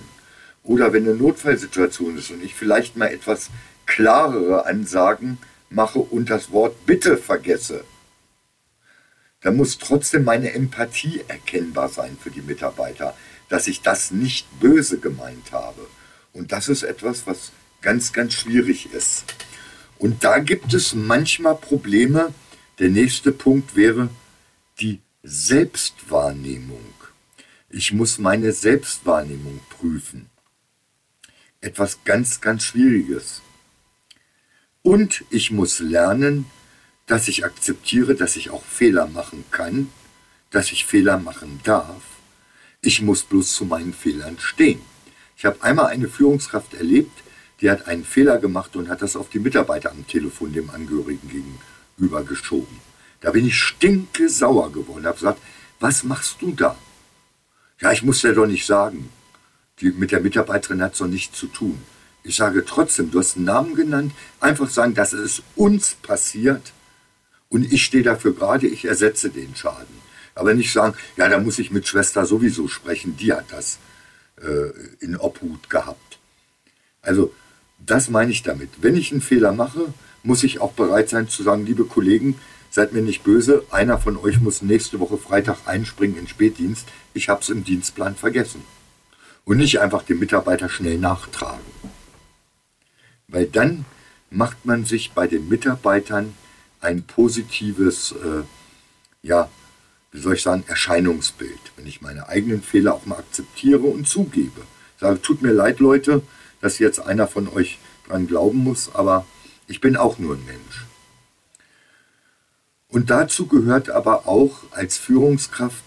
[0.64, 3.50] Oder wenn eine Notfallsituation ist und ich vielleicht mal etwas
[3.86, 5.38] klarere Ansagen
[5.70, 7.86] mache und das Wort bitte vergesse,
[9.42, 13.16] dann muss trotzdem meine Empathie erkennbar sein für die Mitarbeiter,
[13.50, 15.88] dass ich das nicht böse gemeint habe.
[16.34, 19.24] Und das ist etwas, was ganz, ganz schwierig ist.
[19.98, 22.34] Und da gibt es manchmal Probleme.
[22.80, 24.10] Der nächste Punkt wäre
[24.80, 26.97] die Selbstwahrnehmung.
[27.78, 30.32] Ich muss meine Selbstwahrnehmung prüfen.
[31.62, 33.44] Etwas ganz, ganz Schwieriges.
[34.82, 36.46] Und ich muss lernen,
[37.06, 39.92] dass ich akzeptiere, dass ich auch Fehler machen kann,
[40.50, 42.02] dass ich Fehler machen darf.
[42.82, 44.82] Ich muss bloß zu meinen Fehlern stehen.
[45.38, 47.22] Ich habe einmal eine Führungskraft erlebt,
[47.62, 51.30] die hat einen Fehler gemacht und hat das auf die Mitarbeiter am Telefon dem Angehörigen
[51.30, 52.80] gegenüber geschoben.
[53.22, 55.42] Da bin ich stinke sauer geworden, habe gesagt,
[55.80, 56.76] was machst du da?
[57.80, 59.10] Ja, ich muss dir doch nicht sagen.
[59.80, 61.80] Die, mit der Mitarbeiterin hat es doch nichts zu tun.
[62.24, 66.74] Ich sage trotzdem, du hast einen Namen genannt, einfach sagen, dass es uns passiert
[67.50, 70.08] und ich stehe dafür gerade, ich ersetze den Schaden.
[70.36, 73.78] Aber nicht sagen, ja, da muss ich mit Schwester sowieso sprechen, die hat das
[74.42, 76.20] äh, in Obhut gehabt.
[77.02, 77.34] Also
[77.80, 78.70] das meine ich damit.
[78.82, 82.36] Wenn ich einen Fehler mache, muss ich auch bereit sein zu sagen, liebe Kollegen,
[82.78, 86.88] seid mir nicht böse, einer von euch muss nächste Woche Freitag einspringen in Spätdienst.
[87.16, 88.62] Ich habe es im Dienstplan vergessen.
[89.46, 91.66] Und nicht einfach den Mitarbeiter schnell nachtragen.
[93.28, 93.86] Weil dann
[94.30, 96.36] macht man sich bei den Mitarbeitern
[96.80, 98.44] ein positives, äh,
[99.24, 99.50] ja,
[100.12, 101.72] wie soll ich sagen, Erscheinungsbild.
[101.78, 104.62] Wenn ich meine eigenen Fehler auch mal akzeptiere und zugebe.
[104.94, 106.22] Ich sage, tut mir leid, Leute,
[106.62, 109.26] dass jetzt einer von euch dran glauben muss, aber
[109.66, 110.86] ich bin auch nur ein Mensch.
[112.90, 115.84] Und dazu gehört aber auch als Führungskraft,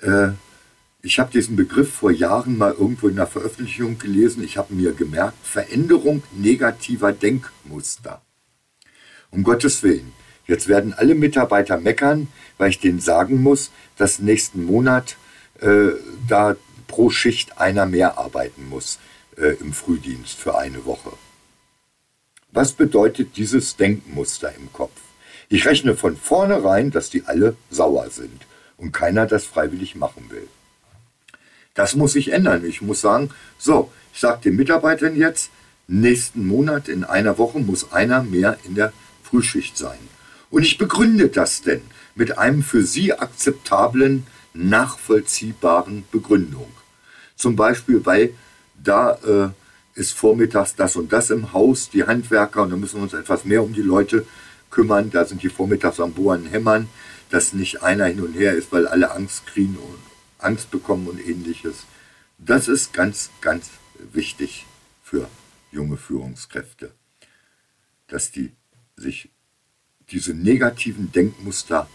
[0.00, 0.30] äh,
[1.04, 4.92] ich habe diesen Begriff vor Jahren mal irgendwo in einer Veröffentlichung gelesen, ich habe mir
[4.92, 8.22] gemerkt, Veränderung negativer Denkmuster.
[9.30, 10.12] Um Gottes Willen.
[10.46, 15.16] Jetzt werden alle Mitarbeiter meckern, weil ich denen sagen muss, dass nächsten Monat
[15.60, 15.90] äh,
[16.28, 18.98] da pro Schicht einer mehr arbeiten muss
[19.36, 21.12] äh, im Frühdienst für eine Woche.
[22.52, 25.01] Was bedeutet dieses Denkmuster im Kopf?
[25.52, 28.46] Ich rechne von vornherein, dass die alle sauer sind
[28.78, 30.48] und keiner das freiwillig machen will.
[31.74, 32.64] Das muss sich ändern.
[32.64, 35.50] Ich muss sagen, so, ich sage den Mitarbeitern jetzt,
[35.88, 39.98] nächsten Monat in einer Woche muss einer mehr in der Frühschicht sein.
[40.48, 41.82] Und ich begründe das denn
[42.14, 46.72] mit einem für Sie akzeptablen, nachvollziehbaren Begründung.
[47.36, 48.32] Zum Beispiel, weil
[48.82, 53.02] da äh, ist vormittags das und das im Haus, die Handwerker, und da müssen wir
[53.02, 54.24] uns etwas mehr um die Leute
[54.72, 55.10] kümmern.
[55.10, 56.88] Da sind die vormittags am Bohren hämmern,
[57.30, 59.98] dass nicht einer hin und her ist, weil alle Angst kriegen und
[60.38, 61.84] Angst bekommen und ähnliches.
[62.38, 63.70] Das ist ganz, ganz
[64.12, 64.66] wichtig
[65.04, 65.28] für
[65.70, 66.90] junge Führungskräfte,
[68.08, 68.50] dass die
[68.96, 69.30] sich
[70.10, 71.88] diese negativen Denkmuster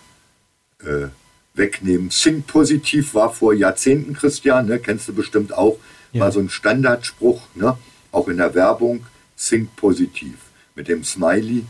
[0.80, 1.08] äh,
[1.54, 2.10] wegnehmen.
[2.10, 5.78] Think positiv war vor Jahrzehnten, Christian, ne, kennst du bestimmt auch,
[6.12, 6.22] ja.
[6.22, 7.78] war so ein Standardspruch, ne,
[8.12, 9.06] auch in der Werbung,
[9.38, 10.36] Think positiv
[10.76, 11.66] mit dem Smiley.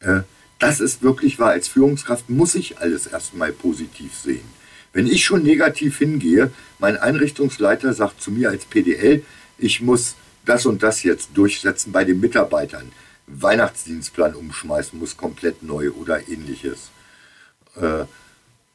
[0.00, 0.20] Äh,
[0.58, 1.50] das ist wirklich wahr.
[1.50, 4.44] Als Führungskraft muss ich alles erstmal positiv sehen.
[4.92, 9.24] Wenn ich schon negativ hingehe, mein Einrichtungsleiter sagt zu mir als PDL,
[9.58, 12.90] ich muss das und das jetzt durchsetzen bei den Mitarbeitern.
[13.26, 16.90] Weihnachtsdienstplan umschmeißen muss, komplett neu oder ähnliches.
[17.76, 18.04] Äh,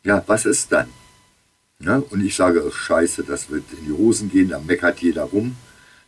[0.03, 0.89] ja, was ist dann?
[1.79, 5.57] Ja, und ich sage, scheiße, das wird in die Hosen gehen, da meckert jeder rum.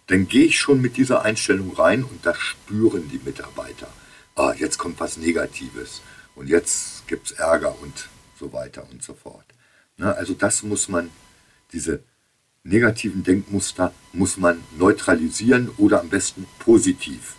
[0.08, 3.88] Dann gehe ich schon mit dieser Einstellung rein und das spüren die Mitarbeiter.
[4.36, 6.02] Ah, jetzt kommt was Negatives
[6.36, 9.46] und jetzt gibt es Ärger und so weiter und so fort.
[9.98, 11.10] Na, also das muss man,
[11.72, 12.02] diese
[12.64, 17.36] negativen Denkmuster muss man neutralisieren oder am besten positiv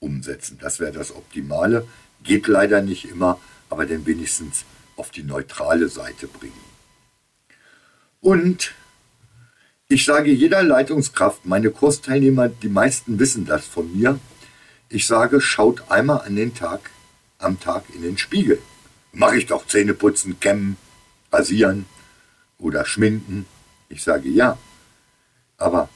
[0.00, 0.58] umsetzen.
[0.60, 1.86] Das wäre das Optimale.
[2.22, 4.64] Geht leider nicht immer, aber dann wenigstens
[4.96, 6.68] auf die neutrale Seite bringen.
[8.20, 8.74] Und
[9.88, 14.18] ich sage jeder Leitungskraft, meine Kursteilnehmer, die meisten wissen das von mir,
[14.88, 16.90] ich sage, schaut einmal an den Tag,
[17.38, 18.60] am Tag in den Spiegel.
[19.12, 20.76] Mache ich doch Zähne putzen, kämmen,
[21.32, 21.86] rasieren
[22.58, 23.46] oder schminken.
[23.88, 24.58] Ich sage ja.
[25.56, 25.88] Aber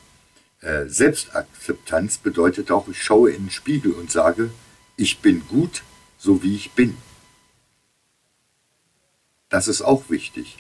[0.61, 4.50] äh, Selbstakzeptanz bedeutet auch, ich schaue in den Spiegel und sage,
[4.96, 5.83] ich bin gut,
[6.18, 6.96] so wie ich bin.
[9.48, 10.59] Das ist auch wichtig.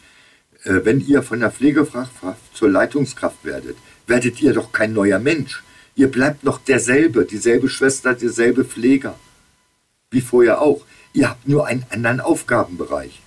[0.64, 5.62] Äh, wenn ihr von der Pflegefachkraft zur Leitungskraft werdet, werdet ihr doch kein neuer Mensch.
[5.94, 9.18] Ihr bleibt noch derselbe, dieselbe Schwester, derselbe Pfleger.
[10.10, 10.84] Wie vorher auch.
[11.12, 13.20] Ihr habt nur einen anderen Aufgabenbereich.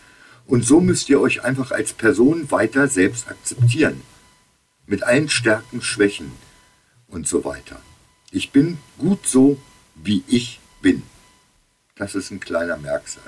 [0.47, 4.01] Und so müsst ihr euch einfach als Person weiter selbst akzeptieren.
[4.87, 6.31] Mit allen Stärken, Schwächen
[7.07, 7.79] und so weiter.
[8.31, 9.57] Ich bin gut so,
[9.95, 11.03] wie ich bin.
[11.95, 13.23] Das ist ein kleiner Merksatz.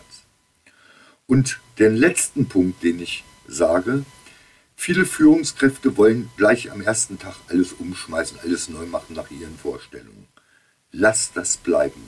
[1.25, 4.03] Und den letzten Punkt, den ich sage,
[4.77, 10.27] viele Führungskräfte wollen gleich am ersten Tag alles umschmeißen, alles neu machen nach ihren Vorstellungen.
[10.91, 12.01] Lasst das bleiben.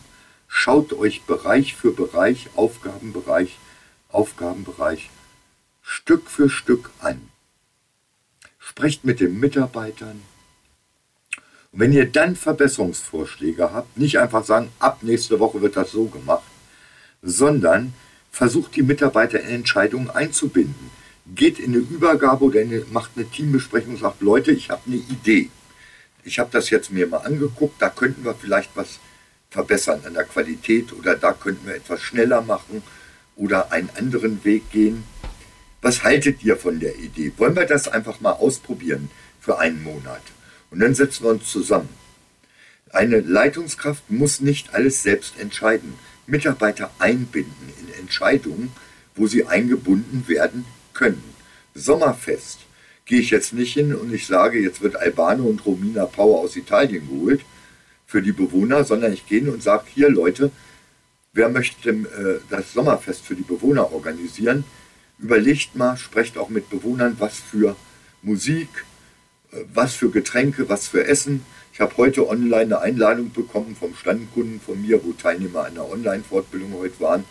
[0.47, 3.57] Schaut euch Bereich für Bereich, Aufgabenbereich,
[4.09, 5.09] Aufgabenbereich
[5.81, 7.29] Stück für Stück an.
[8.59, 10.21] Sprecht mit den Mitarbeitern.
[11.71, 16.05] Und wenn ihr dann Verbesserungsvorschläge habt, nicht einfach sagen, ab nächste Woche wird das so
[16.05, 16.43] gemacht,
[17.21, 17.93] sondern
[18.31, 20.91] versucht die Mitarbeiter in Entscheidungen einzubinden.
[21.35, 24.95] Geht in eine Übergabe oder eine, macht eine Teambesprechung und sagt, Leute, ich habe eine
[24.95, 25.49] Idee.
[26.23, 28.99] Ich habe das jetzt mir mal angeguckt, da könnten wir vielleicht was
[29.49, 32.83] verbessern an der Qualität oder da könnten wir etwas schneller machen
[33.35, 35.03] oder einen anderen Weg gehen.
[35.81, 37.31] Was haltet ihr von der Idee?
[37.37, 40.21] Wollen wir das einfach mal ausprobieren für einen Monat?
[40.71, 41.89] Und dann setzen wir uns zusammen.
[42.91, 45.93] Eine Leitungskraft muss nicht alles selbst entscheiden.
[46.27, 48.71] Mitarbeiter einbinden in Entscheidungen,
[49.15, 50.65] wo sie eingebunden werden
[50.99, 51.23] können.
[51.73, 52.59] Sommerfest
[53.05, 56.55] gehe ich jetzt nicht hin und ich sage, jetzt wird Albano und Romina Power aus
[56.55, 57.41] Italien geholt
[58.05, 60.51] für die Bewohner, sondern ich gehe hin und sage, hier Leute,
[61.33, 64.65] wer möchte äh, das Sommerfest für die Bewohner organisieren?
[65.17, 67.75] Überlegt mal, sprecht auch mit Bewohnern, was für
[68.21, 68.69] Musik,
[69.51, 71.45] äh, was für Getränke, was für Essen.
[71.73, 76.73] Ich habe heute online eine Einladung bekommen vom Standkunden von mir, wo Teilnehmer einer Online-Fortbildung
[76.73, 77.23] heute waren,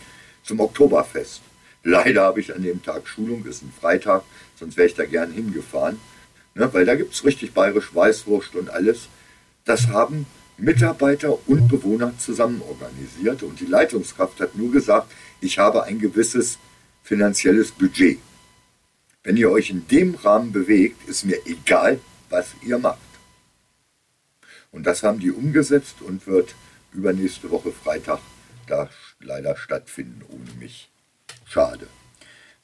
[0.42, 1.42] zum Oktoberfest.
[1.82, 4.24] Leider habe ich an dem Tag Schulung, ist ein Freitag,
[4.58, 5.98] sonst wäre ich da gern hingefahren.
[6.54, 9.08] Ne, weil da gibt es richtig bayerisch Weißwurst und alles.
[9.64, 15.84] Das haben Mitarbeiter und Bewohner zusammen organisiert und die Leitungskraft hat nur gesagt, ich habe
[15.84, 16.58] ein gewisses
[17.04, 18.18] finanzielles Budget.
[19.22, 22.98] Wenn ihr euch in dem Rahmen bewegt, ist mir egal, was ihr macht.
[24.72, 26.54] Und das haben die umgesetzt und wird
[26.92, 28.20] übernächste Woche Freitag
[28.66, 30.90] da leider stattfinden ohne mich.
[31.48, 31.86] Schade.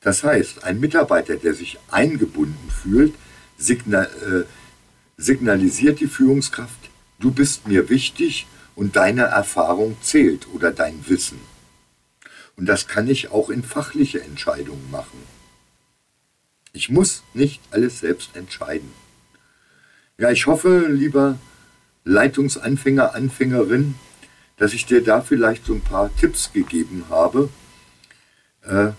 [0.01, 3.14] Das heißt, ein Mitarbeiter, der sich eingebunden fühlt,
[3.57, 4.44] signal, äh,
[5.16, 11.38] signalisiert die Führungskraft, du bist mir wichtig und deine Erfahrung zählt oder dein Wissen.
[12.57, 15.18] Und das kann ich auch in fachliche Entscheidungen machen.
[16.73, 18.90] Ich muss nicht alles selbst entscheiden.
[20.18, 21.38] Ja, ich hoffe, lieber
[22.05, 23.94] Leitungsanfänger, Anfängerin,
[24.59, 27.49] dass ich dir da vielleicht so ein paar Tipps gegeben habe.
[28.66, 28.90] Äh,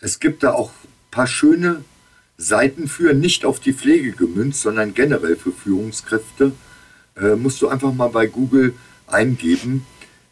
[0.00, 1.84] es gibt da auch ein paar schöne
[2.36, 6.52] Seiten für, nicht auf die Pflege gemünzt, sondern generell für Führungskräfte.
[7.16, 8.74] Äh, musst du einfach mal bei Google
[9.06, 9.86] eingeben,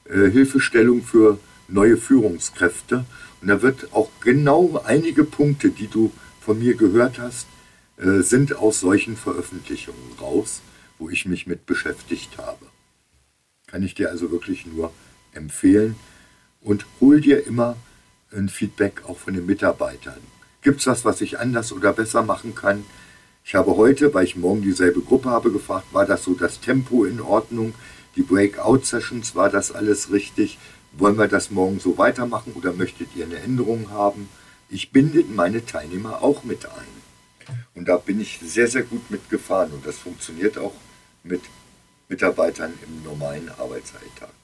[0.05, 3.05] äh, Hilfestellung für neue Führungskräfte.
[3.41, 7.47] Und da wird auch genau einige Punkte, die du von mir gehört hast,
[7.99, 10.63] äh, sind aus solchen Veröffentlichungen raus,
[10.99, 12.67] wo ich mich mit beschäftigt habe.
[13.67, 14.93] Kann ich dir also wirklich nur
[15.33, 15.97] empfehlen.
[16.61, 17.77] Und hol dir immer
[18.33, 20.21] ein Feedback auch von den Mitarbeitern.
[20.63, 22.85] Gibt es was, was ich anders oder besser machen kann?
[23.45, 27.05] Ich habe heute, weil ich morgen dieselbe Gruppe habe, gefragt, war das so das Tempo
[27.05, 27.75] in Ordnung?
[28.17, 30.59] Die Breakout-Sessions, war das alles richtig?
[30.93, 34.29] Wollen wir das morgen so weitermachen oder möchtet ihr eine Änderung haben?
[34.69, 37.57] Ich binde meine Teilnehmer auch mit ein.
[37.75, 40.75] Und da bin ich sehr, sehr gut mitgefahren und das funktioniert auch
[41.25, 41.41] mit
[42.09, 44.40] Mitarbeitern im normalen Arbeitsalltag.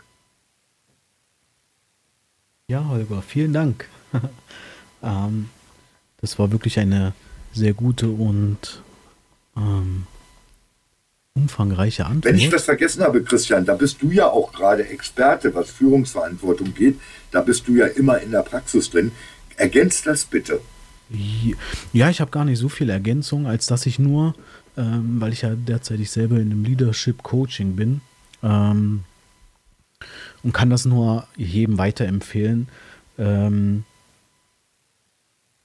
[2.69, 3.89] Ja, Holger, vielen Dank.
[5.03, 5.49] ähm,
[6.21, 7.13] das war wirklich eine
[7.53, 8.83] sehr gute und
[9.57, 10.07] ähm,
[11.35, 12.25] Umfangreiche Antwort.
[12.25, 16.75] Wenn ich was vergessen habe, Christian, da bist du ja auch gerade Experte, was Führungsverantwortung
[16.75, 16.99] geht.
[17.31, 19.13] Da bist du ja immer in der Praxis drin.
[19.57, 20.61] Ergänzt das bitte.
[21.93, 24.35] Ja, ich habe gar nicht so viel Ergänzung, als dass ich nur,
[24.77, 28.01] ähm, weil ich ja derzeit selber in einem Leadership Coaching bin
[28.43, 29.05] ähm,
[30.47, 32.69] und kann das nur jedem weiterempfehlen.
[33.19, 33.83] Ähm,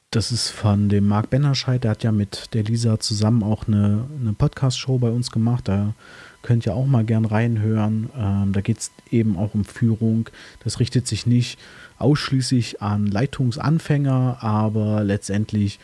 [0.10, 4.06] das ist von dem Marc Bennerscheid, der hat ja mit der Lisa zusammen auch eine,
[4.20, 5.68] eine Podcast-Show bei uns gemacht.
[5.68, 5.94] Da
[6.42, 8.10] könnt ihr auch mal gern reinhören.
[8.18, 10.30] Ähm, da geht es eben auch um Führung.
[10.64, 11.60] Das richtet sich nicht
[12.00, 15.80] ausschließlich an Leitungsanfänger, aber letztendlich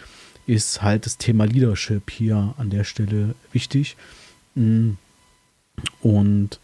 [0.48, 3.96] ist halt das Thema Leadership hier an der Stelle wichtig.
[4.56, 4.94] Mm.
[6.02, 6.60] Und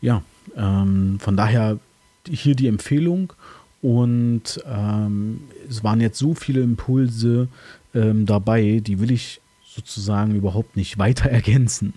[0.00, 0.22] ja,
[0.56, 1.78] ähm, von daher
[2.26, 3.32] hier die Empfehlung
[3.82, 7.48] und ähm, es waren jetzt so viele Impulse
[7.94, 11.94] ähm, dabei, die will ich sozusagen überhaupt nicht weiter ergänzen.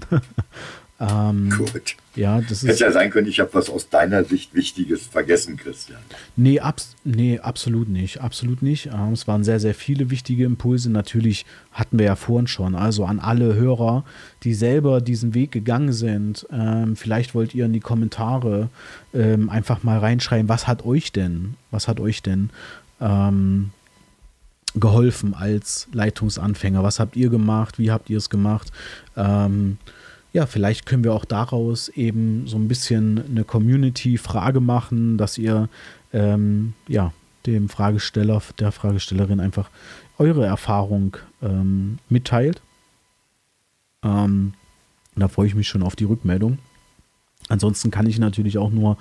[0.99, 1.95] Ähm, Gut.
[2.15, 5.99] Ja, das Hätte ja sein können, ich habe was aus deiner Sicht Wichtiges vergessen, Christian.
[6.35, 8.21] Nee, abs nee absolut nicht.
[8.21, 8.87] Absolut nicht.
[8.87, 10.89] Ähm, es waren sehr, sehr viele wichtige Impulse.
[10.89, 12.73] Natürlich hatten wir ja vorhin schon.
[12.73, 14.03] Also an alle Hörer,
[14.43, 16.47] die selber diesen Weg gegangen sind.
[16.51, 18.69] Ähm, vielleicht wollt ihr in die Kommentare
[19.13, 22.49] ähm, einfach mal reinschreiben, was hat euch denn, was hat euch denn
[22.99, 23.69] ähm,
[24.73, 26.81] geholfen als Leitungsanfänger?
[26.83, 27.77] Was habt ihr gemacht?
[27.77, 28.71] Wie habt ihr es gemacht?
[29.15, 29.77] Ähm,
[30.33, 35.69] ja, vielleicht können wir auch daraus eben so ein bisschen eine Community-Frage machen, dass ihr
[36.13, 37.13] ähm, ja,
[37.45, 39.69] dem Fragesteller, der Fragestellerin einfach
[40.17, 42.61] eure Erfahrung ähm, mitteilt.
[44.03, 44.53] Ähm,
[45.15, 46.59] da freue ich mich schon auf die Rückmeldung.
[47.49, 48.97] Ansonsten kann ich natürlich auch nur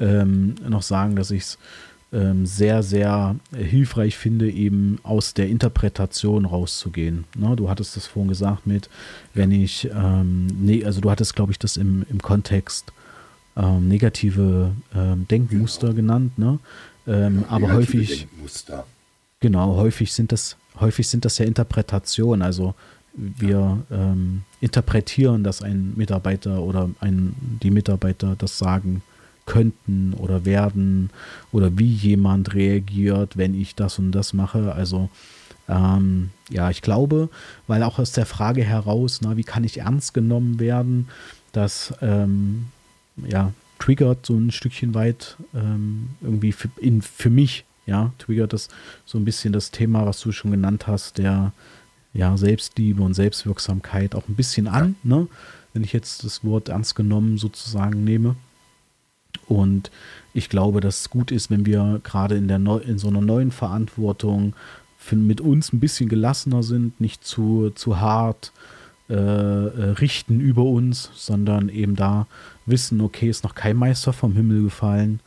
[0.00, 1.58] ähm, noch sagen, dass ich es
[2.14, 7.24] ähm, sehr, sehr hilfreich finde, eben aus der Interpretation rauszugehen.
[7.36, 8.88] Ne, du hattest das vorhin gesagt mit,
[9.34, 12.92] wenn ich, ähm, nee, also du hattest, glaube ich, das im, im Kontext
[13.56, 15.96] ähm, negative ähm, Denkmuster genau.
[15.96, 16.58] genannt, ne?
[17.06, 18.20] Ja, aber häufig.
[18.20, 18.86] Denkmuster.
[19.40, 22.40] Genau, häufig sind das, häufig sind das ja Interpretationen.
[22.40, 22.74] Also
[23.14, 29.02] wir ähm, interpretieren, dass ein Mitarbeiter oder ein, die Mitarbeiter das sagen
[29.46, 31.10] könnten oder werden
[31.52, 34.72] oder wie jemand reagiert, wenn ich das und das mache.
[34.74, 35.10] Also
[35.68, 37.28] ähm, ja, ich glaube,
[37.66, 41.08] weil auch aus der Frage heraus, na, wie kann ich ernst genommen werden,
[41.52, 42.66] das ähm,
[43.16, 48.68] ja, triggert so ein Stückchen weit ähm, irgendwie für, in, für mich, ja, triggert das
[49.04, 51.52] so ein bisschen das Thema, was du schon genannt hast, der
[52.12, 55.26] ja, Selbstliebe und Selbstwirksamkeit auch ein bisschen an, ne?
[55.72, 58.36] wenn ich jetzt das Wort ernst genommen sozusagen nehme.
[59.48, 59.90] Und
[60.32, 63.20] ich glaube, dass es gut ist, wenn wir gerade in, der Neu in so einer
[63.20, 64.54] neuen Verantwortung
[65.10, 68.52] mit uns ein bisschen gelassener sind, nicht zu, zu hart
[69.10, 72.26] äh, äh, richten über uns, sondern eben da
[72.64, 75.20] wissen, okay, ist noch kein Meister vom Himmel gefallen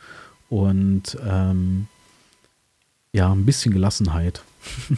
[0.50, 1.88] und ähm,
[3.14, 4.42] ja, ein bisschen Gelassenheit.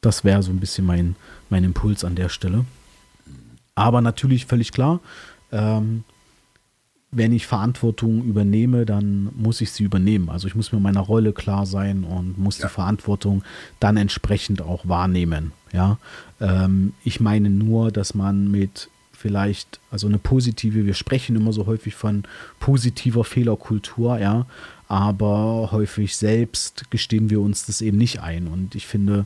[0.00, 1.16] das wäre so ein bisschen mein,
[1.50, 2.64] mein Impuls an der Stelle.
[3.74, 5.00] Aber natürlich völlig klar,
[5.50, 6.04] ähm,
[7.14, 10.28] wenn ich Verantwortung übernehme, dann muss ich sie übernehmen.
[10.28, 12.66] Also ich muss mir meiner Rolle klar sein und muss ja.
[12.66, 13.42] die Verantwortung
[13.80, 15.52] dann entsprechend auch wahrnehmen.
[15.72, 15.98] Ja,
[16.40, 21.66] ähm, ich meine nur, dass man mit vielleicht, also eine positive, wir sprechen immer so
[21.66, 22.24] häufig von
[22.60, 24.46] positiver Fehlerkultur, ja,
[24.86, 28.48] aber häufig selbst gestehen wir uns das eben nicht ein.
[28.48, 29.24] Und ich finde,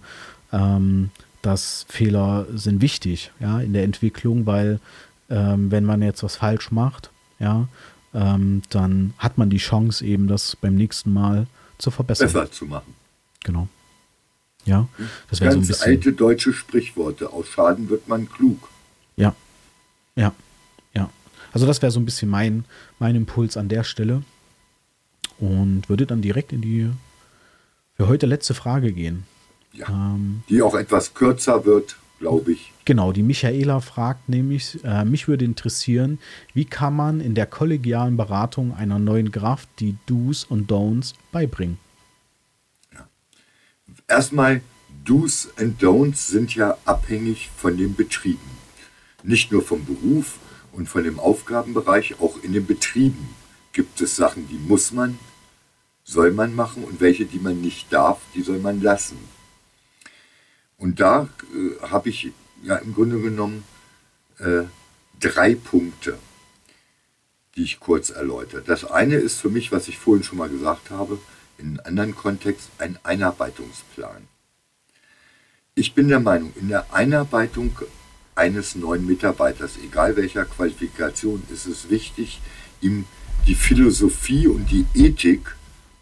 [0.52, 1.10] ähm,
[1.42, 4.80] dass Fehler sind wichtig, ja, in der Entwicklung, weil
[5.30, 7.68] ähm, wenn man jetzt was falsch macht, ja,
[8.14, 11.46] ähm, dann hat man die Chance eben, das beim nächsten Mal
[11.78, 12.26] zu verbessern.
[12.26, 12.94] Besser zu machen.
[13.44, 13.68] Genau.
[14.64, 14.88] Ja,
[15.30, 15.88] das wäre so ein bisschen.
[15.88, 17.32] alte deutsche Sprichworte.
[17.32, 18.68] Aus Schaden wird man klug.
[19.16, 19.34] Ja,
[20.14, 20.34] ja,
[20.94, 21.08] ja.
[21.52, 22.64] Also das wäre so ein bisschen mein,
[22.98, 24.22] mein Impuls an der Stelle.
[25.38, 26.90] Und würde dann direkt in die
[27.96, 29.24] für heute letzte Frage gehen.
[29.72, 32.72] Ja, ähm, die auch etwas kürzer wird, glaube ich.
[32.84, 36.18] Genau, die Michaela fragt nämlich, äh, mich würde interessieren,
[36.54, 41.78] wie kann man in der kollegialen Beratung einer neuen Kraft die Do's und Don'ts beibringen?
[42.92, 43.08] Ja.
[44.08, 44.62] Erstmal,
[45.04, 48.58] Do's und Don'ts sind ja abhängig von den Betrieben.
[49.22, 50.38] Nicht nur vom Beruf
[50.72, 53.28] und von dem Aufgabenbereich, auch in den Betrieben
[53.72, 55.18] gibt es Sachen, die muss man,
[56.04, 59.18] soll man machen und welche, die man nicht darf, die soll man lassen.
[60.78, 63.64] Und da äh, habe ich ja im Grunde genommen
[64.38, 64.62] äh,
[65.20, 66.18] drei Punkte,
[67.56, 68.62] die ich kurz erläutere.
[68.62, 71.18] Das eine ist für mich, was ich vorhin schon mal gesagt habe,
[71.58, 74.28] in einem anderen Kontext ein Einarbeitungsplan.
[75.74, 77.76] Ich bin der Meinung, in der Einarbeitung
[78.36, 82.40] eines neuen Mitarbeiters, egal welcher Qualifikation, ist es wichtig,
[82.80, 83.04] ihm
[83.46, 85.56] die Philosophie und die Ethik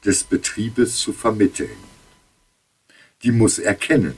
[0.04, 1.78] des Betriebes zu vermitteln.
[3.22, 4.16] Die muss er kennen.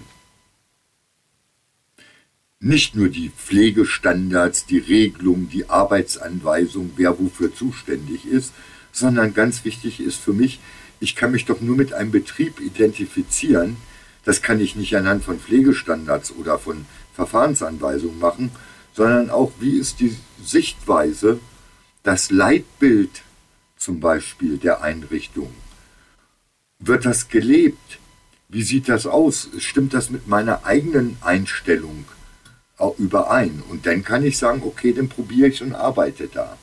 [2.60, 8.52] Nicht nur die Pflegestandards, die Regelung, die Arbeitsanweisung, wer wofür zuständig ist,
[8.90, 10.58] sondern ganz wichtig ist für mich,
[10.98, 13.76] ich kann mich doch nur mit einem Betrieb identifizieren.
[14.24, 18.50] Das kann ich nicht anhand von Pflegestandards oder von Verfahrensanweisungen machen,
[18.92, 21.38] sondern auch, wie ist die Sichtweise,
[22.02, 23.22] das Leitbild
[23.76, 25.54] zum Beispiel der Einrichtung.
[26.80, 28.00] Wird das gelebt?
[28.48, 29.48] Wie sieht das aus?
[29.58, 32.04] Stimmt das mit meiner eigenen Einstellung
[32.98, 33.62] überein?
[33.68, 36.56] Und dann kann ich sagen, okay, dann probiere ich und arbeite da.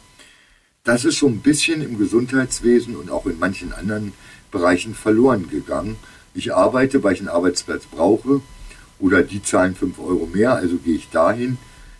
[0.83, 4.13] Das ist so ein bisschen im Gesundheitswesen und auch in manchen anderen
[4.51, 5.97] Bereichen verloren gegangen.
[6.33, 8.41] Ich arbeite, weil ich einen Arbeitsplatz brauche
[8.99, 11.57] oder die zahlen 5 Euro mehr, also gehe ich dahin.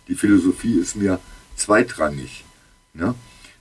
[0.08, 1.18] Die Philosophie ist mir
[1.56, 2.44] zweitrangig.
[2.94, 3.14] Ne?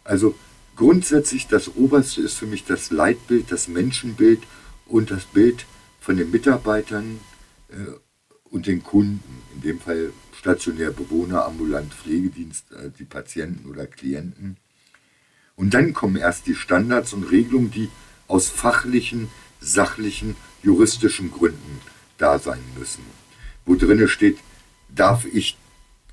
[0.04, 0.36] Also
[0.76, 4.44] grundsätzlich das Oberste ist für mich das Leitbild, das Menschenbild
[4.86, 5.66] und das Bild
[6.00, 7.20] von den Mitarbeitern
[7.70, 7.92] äh,
[8.52, 9.35] und den Kunden,
[9.66, 14.58] dem Fall stationär Bewohner, ambulant Pflegedienst, äh, die Patienten oder Klienten.
[15.56, 17.90] Und dann kommen erst die Standards und Regelungen, die
[18.28, 21.82] aus fachlichen, sachlichen, juristischen Gründen
[22.18, 23.04] da sein müssen.
[23.66, 24.38] Wo drinne steht,
[24.90, 25.58] darf ich,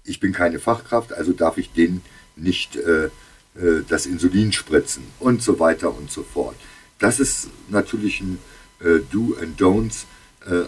[0.05, 2.03] ich bin keine Fachkraft, also darf ich den
[2.37, 6.57] nicht äh, äh, das Insulin spritzen und so weiter und so fort.
[6.99, 8.39] Das ist natürlich ein
[8.81, 10.05] äh, Do and Don'ts
[10.47, 10.67] äh,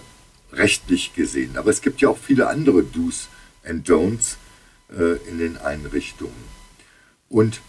[0.56, 1.56] rechtlich gesehen.
[1.56, 3.28] Aber es gibt ja auch viele andere Do's
[3.64, 4.36] and Don'ts
[4.90, 6.32] äh, in den Einrichtungen.
[7.28, 7.60] Und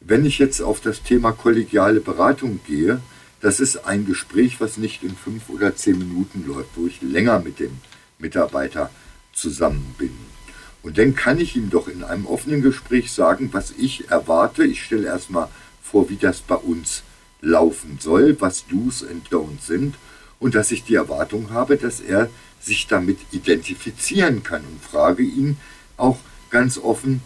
[0.00, 3.00] wenn ich jetzt auf das Thema kollegiale Beratung gehe,
[3.40, 7.40] das ist ein Gespräch, was nicht in fünf oder zehn Minuten läuft, wo ich länger
[7.40, 7.78] mit dem
[8.18, 8.90] Mitarbeiter
[9.32, 10.12] zusammen bin.
[10.82, 14.64] Und dann kann ich ihm doch in einem offenen Gespräch sagen, was ich erwarte.
[14.64, 15.48] Ich stelle erstmal
[15.82, 17.02] vor, wie das bei uns
[17.42, 19.94] laufen soll, was Do's and Don'ts sind
[20.40, 22.28] und dass ich die Erwartung habe, dass er
[22.60, 25.56] sich damit identifizieren kann und frage ihn
[25.96, 26.18] auch
[26.50, 27.22] ganz offen,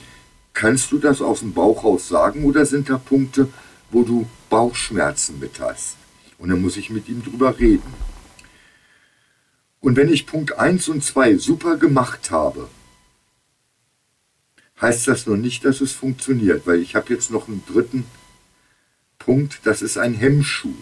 [0.52, 3.48] kannst du das aus dem Bauch raus sagen oder sind da Punkte,
[3.90, 5.96] wo du Bauchschmerzen mit hast?
[6.38, 7.94] Und dann muss ich mit ihm drüber reden.
[9.80, 12.68] Und wenn ich Punkt 1 und 2 super gemacht habe,
[14.80, 18.04] heißt das noch nicht, dass es funktioniert, weil ich habe jetzt noch einen dritten
[19.18, 20.74] Punkt, das ist ein Hemmschuh.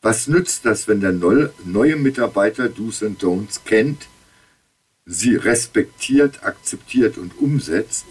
[0.00, 4.06] Was nützt das, wenn der neue Mitarbeiter Do's and Don'ts kennt,
[5.04, 8.06] sie respektiert, akzeptiert und umsetzt,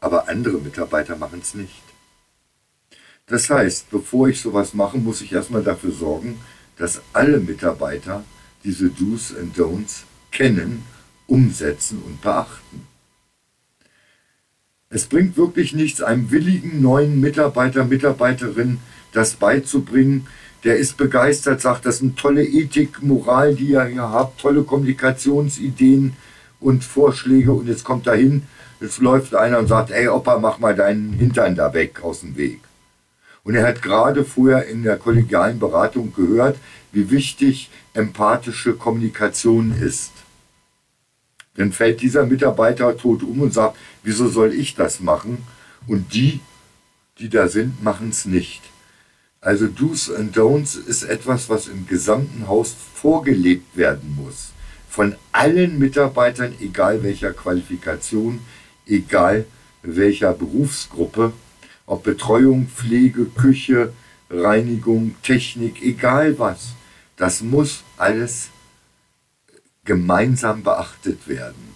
[0.00, 1.82] aber andere Mitarbeiter machen es nicht?
[3.26, 6.40] Das heißt, bevor ich sowas mache, muss ich erstmal dafür sorgen,
[6.78, 8.24] dass alle Mitarbeiter
[8.64, 10.82] diese Do's and Don'ts kennen,
[11.26, 12.86] umsetzen und beachten.
[14.88, 18.78] Es bringt wirklich nichts, einem willigen neuen Mitarbeiter, Mitarbeiterin
[19.12, 20.26] das beizubringen.
[20.64, 26.16] Der ist begeistert, sagt, das sind tolle Ethik, Moral, die ihr hier habt, tolle Kommunikationsideen
[26.60, 27.52] und Vorschläge.
[27.52, 28.42] Und jetzt kommt dahin,
[28.80, 32.36] jetzt läuft einer und sagt, ey Opa, mach mal deinen Hintern da weg aus dem
[32.36, 32.60] Weg.
[33.44, 36.58] Und er hat gerade vorher in der kollegialen Beratung gehört,
[36.92, 40.12] wie wichtig empathische Kommunikation ist.
[41.54, 45.38] Dann fällt dieser Mitarbeiter tot um und sagt, wieso soll ich das machen?
[45.86, 46.40] Und die,
[47.18, 48.62] die da sind, machen es nicht.
[49.40, 54.50] Also Do's and Don'ts ist etwas, was im gesamten Haus vorgelebt werden muss.
[54.88, 58.40] Von allen Mitarbeitern, egal welcher Qualifikation,
[58.86, 59.44] egal
[59.82, 61.32] welcher Berufsgruppe,
[61.86, 63.92] ob Betreuung, Pflege, Küche,
[64.28, 66.70] Reinigung, Technik, egal was.
[67.16, 68.48] Das muss alles
[69.84, 71.74] gemeinsam beachtet werden.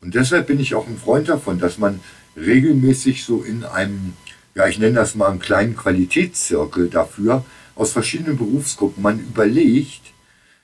[0.00, 2.00] Und deshalb bin ich auch ein Freund davon, dass man
[2.36, 4.14] regelmäßig so in einem,
[4.54, 7.44] ja, ich nenne das mal einen kleinen Qualitätszirkel dafür,
[7.74, 10.12] aus verschiedenen Berufsgruppen man überlegt,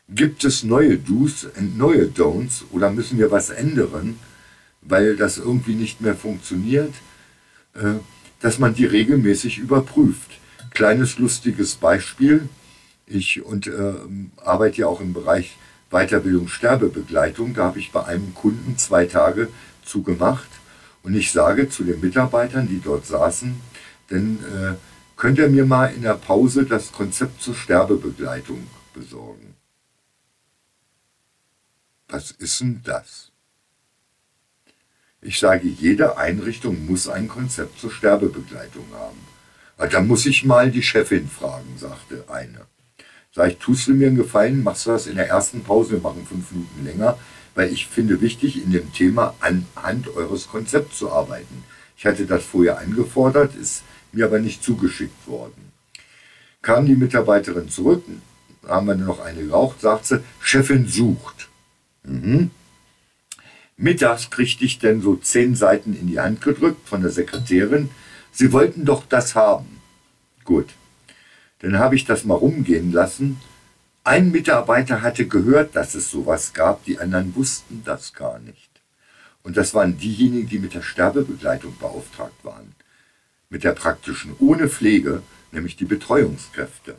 [0.09, 4.19] gibt es neue Do's und neue Don'ts oder müssen wir was ändern,
[4.83, 6.93] weil das irgendwie nicht mehr funktioniert,
[7.75, 7.95] äh,
[8.41, 10.31] dass man die regelmäßig überprüft.
[10.71, 12.49] Kleines lustiges Beispiel.
[13.07, 13.95] Ich und, äh,
[14.37, 15.57] arbeite ja auch im Bereich
[15.91, 17.55] Weiterbildung Sterbebegleitung.
[17.55, 19.49] Da habe ich bei einem Kunden zwei Tage
[19.85, 20.49] zugemacht
[21.03, 23.61] und ich sage zu den Mitarbeitern, die dort saßen,
[24.11, 24.75] denn äh,
[25.17, 29.55] könnt ihr mir mal in der Pause das Konzept zur Sterbebegleitung besorgen?
[32.09, 33.31] Was ist denn das?
[35.23, 39.19] Ich sage, jede Einrichtung muss ein Konzept zur Sterbebegleitung haben.
[39.91, 42.67] Da muss ich mal die Chefin fragen, sagte eine.
[43.33, 46.01] Sag ich, tust du mir einen Gefallen, machst du das in der ersten Pause, wir
[46.01, 47.19] machen fünf Minuten länger,
[47.55, 51.65] weil ich finde wichtig, in dem Thema anhand eures Konzepts zu arbeiten.
[51.97, 55.73] Ich hatte das vorher angefordert, ist mir aber nicht zugeschickt worden.
[56.63, 58.05] Kam die Mitarbeiterin zurück,
[58.67, 61.49] haben wir noch eine geraucht, sagt sie, Chefin sucht.
[62.03, 62.51] Mhm.
[63.77, 67.89] Mittags kriegte ich denn so zehn Seiten in die Hand gedrückt von der Sekretärin.
[68.31, 69.81] Sie wollten doch das haben.
[70.45, 70.69] Gut.
[71.61, 73.41] Dann habe ich das mal rumgehen lassen.
[74.05, 78.71] Ein Mitarbeiter hatte gehört, dass es sowas gab, die anderen wussten das gar nicht.
[79.43, 82.75] Und das waren diejenigen, die mit der Sterbebegleitung beauftragt waren.
[83.51, 86.95] Mit der praktischen, ohne Pflege, nämlich die Betreuungskräfte.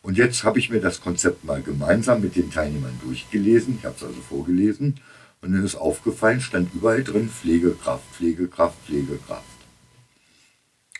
[0.00, 3.78] Und jetzt habe ich mir das Konzept mal gemeinsam mit den Teilnehmern durchgelesen.
[3.78, 5.00] Ich habe es also vorgelesen.
[5.40, 9.42] Und dann ist aufgefallen, stand überall drin Pflegekraft, Pflegekraft, Pflegekraft.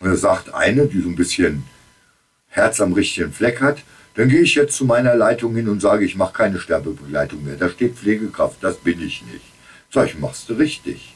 [0.00, 1.62] Und da sagt eine, die so ein bisschen
[2.48, 6.04] Herz am richtigen Fleck hat, dann gehe ich jetzt zu meiner Leitung hin und sage,
[6.04, 7.56] ich mache keine Sterbebegleitung mehr.
[7.56, 9.44] Da steht Pflegekraft, das bin ich nicht.
[9.92, 11.14] Sag ich, machst du richtig.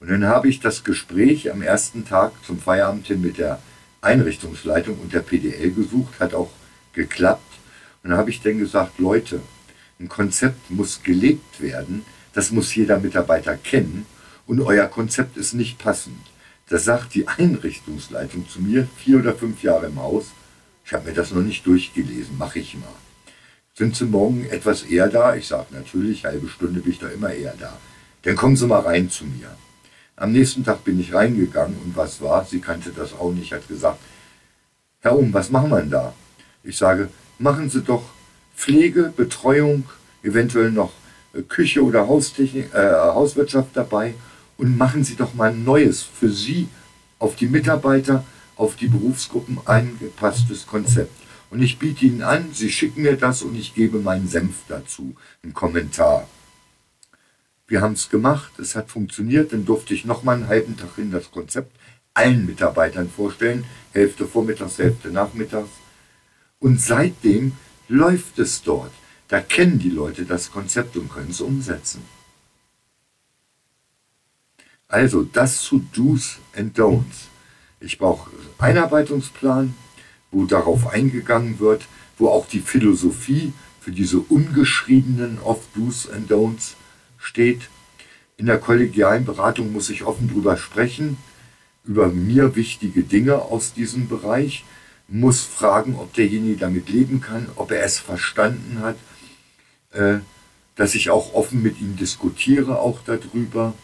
[0.00, 3.60] Und dann habe ich das Gespräch am ersten Tag zum Feierabend hin mit der
[4.00, 6.50] Einrichtungsleitung und der PDL gesucht, hat auch
[6.94, 7.58] geklappt.
[8.02, 9.40] Und dann habe ich dann gesagt, Leute,
[10.00, 14.06] ein Konzept muss gelebt werden, das muss jeder Mitarbeiter kennen
[14.46, 16.16] und euer Konzept ist nicht passend.
[16.70, 20.30] Das sagt die Einrichtungsleitung zu mir, vier oder fünf Jahre im Haus.
[20.86, 22.88] Ich habe mir das noch nicht durchgelesen, mache ich mal.
[23.74, 25.34] Sind Sie morgen etwas eher da?
[25.34, 27.76] Ich sage natürlich, halbe Stunde bin ich da immer eher da.
[28.22, 29.54] Dann kommen Sie mal rein zu mir.
[30.20, 32.44] Am nächsten Tag bin ich reingegangen und was war?
[32.44, 33.98] Sie kannte das auch nicht, hat gesagt,
[35.00, 36.12] Herr Um, was machen wir denn da?
[36.62, 37.08] Ich sage,
[37.38, 38.02] machen Sie doch
[38.54, 39.84] Pflege, Betreuung,
[40.22, 40.92] eventuell noch
[41.32, 44.12] äh, Küche oder Haustechnik, äh, Hauswirtschaft dabei
[44.58, 46.68] und machen Sie doch mal ein neues für Sie
[47.18, 48.22] auf die Mitarbeiter,
[48.56, 51.16] auf die Berufsgruppen eingepasstes Konzept.
[51.48, 55.14] Und ich biete Ihnen an, Sie schicken mir das und ich gebe meinen Senf dazu,
[55.42, 56.28] einen Kommentar.
[57.70, 60.98] Wir haben es gemacht, es hat funktioniert, dann durfte ich noch mal einen halben Tag
[60.98, 61.70] in das Konzept
[62.14, 65.70] allen Mitarbeitern vorstellen, Hälfte vormittags, Hälfte nachmittags.
[66.58, 67.52] Und seitdem
[67.86, 68.90] läuft es dort.
[69.28, 72.02] Da kennen die Leute das Konzept und können es umsetzen.
[74.88, 77.28] Also das zu Do's and Don'ts.
[77.78, 79.76] Ich brauche Einarbeitungsplan,
[80.32, 81.86] wo darauf eingegangen wird,
[82.18, 86.74] wo auch die Philosophie für diese ungeschriebenen oft Do's and Don'ts
[87.20, 87.68] steht.
[88.36, 91.18] In der kollegialen Beratung muss ich offen drüber sprechen,
[91.84, 94.64] über mir wichtige Dinge aus diesem Bereich,
[95.08, 98.96] muss fragen, ob derjenige damit leben kann, ob er es verstanden hat,
[99.92, 100.20] äh,
[100.76, 103.74] dass ich auch offen mit ihm diskutiere, auch darüber.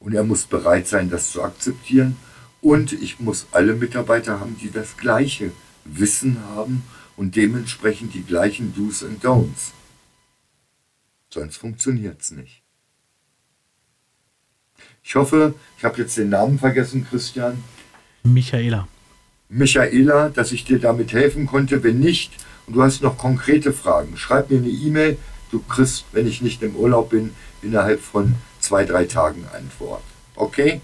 [0.00, 2.16] Und er muss bereit sein, das zu akzeptieren.
[2.60, 5.52] Und ich muss alle Mitarbeiter haben, die das gleiche
[5.84, 6.82] Wissen haben
[7.16, 9.72] und dementsprechend die gleichen Do's und Don'ts.
[11.30, 12.61] Sonst funktioniert es nicht.
[15.02, 17.62] Ich hoffe, ich habe jetzt den Namen vergessen, Christian.
[18.22, 18.88] Michaela.
[19.48, 21.82] Michaela, dass ich dir damit helfen konnte.
[21.82, 22.32] Wenn nicht
[22.66, 25.18] und du hast noch konkrete Fragen, schreib mir eine E-Mail.
[25.50, 30.02] Du kriegst, wenn ich nicht im Urlaub bin, innerhalb von zwei, drei Tagen Antwort.
[30.36, 30.80] Okay?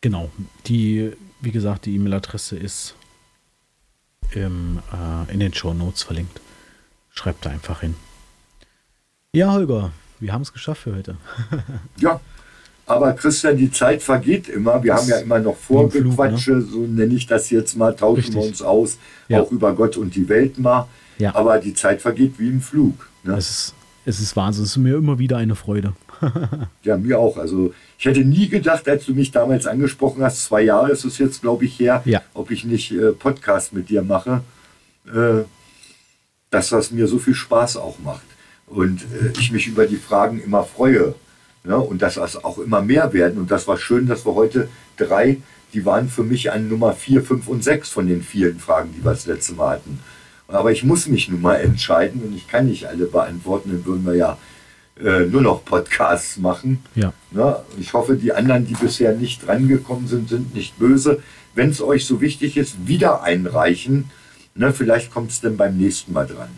[0.00, 0.30] Genau.
[0.66, 2.94] Die, wie gesagt, die E-Mail-Adresse ist
[4.32, 6.40] im, äh, in den Show Notes verlinkt.
[7.10, 7.94] Schreibt da einfach hin.
[9.32, 9.92] Ja, Holger,
[10.22, 11.16] wir haben es geschafft für heute.
[11.98, 12.20] ja,
[12.86, 14.82] aber Christian, die Zeit vergeht immer.
[14.82, 16.62] Wir das haben ja immer noch Vorgequatsche, ne?
[16.62, 18.34] so nenne ich das jetzt mal, tauschen Richtig.
[18.36, 18.98] wir uns aus,
[19.28, 19.40] ja.
[19.40, 20.88] auch über Gott und die Welt mal.
[21.18, 21.34] Ja.
[21.34, 23.08] Aber die Zeit vergeht wie im Flug.
[23.24, 23.34] Ne?
[23.36, 25.92] Es, ist, es ist Wahnsinn, es ist mir immer wieder eine Freude.
[26.82, 27.36] ja, mir auch.
[27.36, 31.18] Also ich hätte nie gedacht, als du mich damals angesprochen hast, zwei Jahre ist es
[31.18, 32.22] jetzt, glaube ich, her, ja.
[32.34, 34.42] ob ich nicht äh, Podcast mit dir mache,
[35.06, 35.42] äh,
[36.50, 38.22] dass das mir so viel Spaß auch macht.
[38.72, 41.14] Und äh, ich mich über die Fragen immer freue.
[41.64, 43.38] Ja, und dass das auch immer mehr werden.
[43.38, 45.38] Und das war schön, dass wir heute drei,
[45.74, 49.04] die waren für mich an Nummer vier, fünf und sechs von den vielen Fragen, die
[49.04, 50.00] wir das letzte Mal hatten.
[50.48, 54.04] Aber ich muss mich nun mal entscheiden und ich kann nicht alle beantworten, dann würden
[54.04, 54.38] wir ja
[55.00, 56.82] äh, nur noch Podcasts machen.
[56.94, 57.12] Ja.
[57.30, 57.64] ja.
[57.78, 61.22] Ich hoffe, die anderen, die bisher nicht drangekommen sind, sind nicht böse.
[61.54, 64.10] Wenn es euch so wichtig ist, wieder einreichen.
[64.54, 66.48] Ne, vielleicht kommt es dann beim nächsten Mal dran.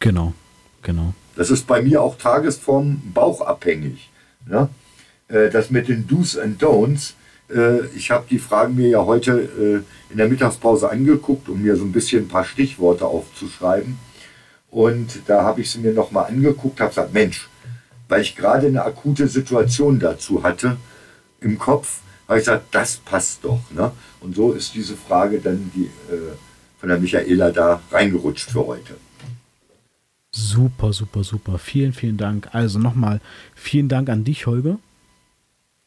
[0.00, 0.34] Genau,
[0.82, 1.14] genau.
[1.38, 4.10] Das ist bei mir auch Tagesform bauchabhängig.
[4.44, 4.68] Ne?
[5.28, 7.12] Äh, das mit den Do's and Don'ts.
[7.48, 11.76] Äh, ich habe die Fragen mir ja heute äh, in der Mittagspause angeguckt, um mir
[11.76, 14.00] so ein bisschen ein paar Stichworte aufzuschreiben.
[14.72, 17.48] Und da habe ich sie mir nochmal angeguckt, habe gesagt, Mensch,
[18.08, 20.76] weil ich gerade eine akute Situation dazu hatte
[21.40, 23.60] im Kopf, habe ich gesagt, das passt doch.
[23.70, 23.92] Ne?
[24.20, 26.34] Und so ist diese Frage dann die, äh,
[26.80, 28.96] von der Michaela da reingerutscht für heute.
[30.38, 31.58] Super, super, super.
[31.58, 32.48] Vielen, vielen Dank.
[32.52, 33.20] Also nochmal
[33.56, 34.78] vielen Dank an dich, Holger.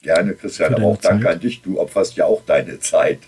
[0.02, 1.62] Gerne, Christian, aber auch danke an dich.
[1.62, 3.20] Du opferst ja auch deine Zeit.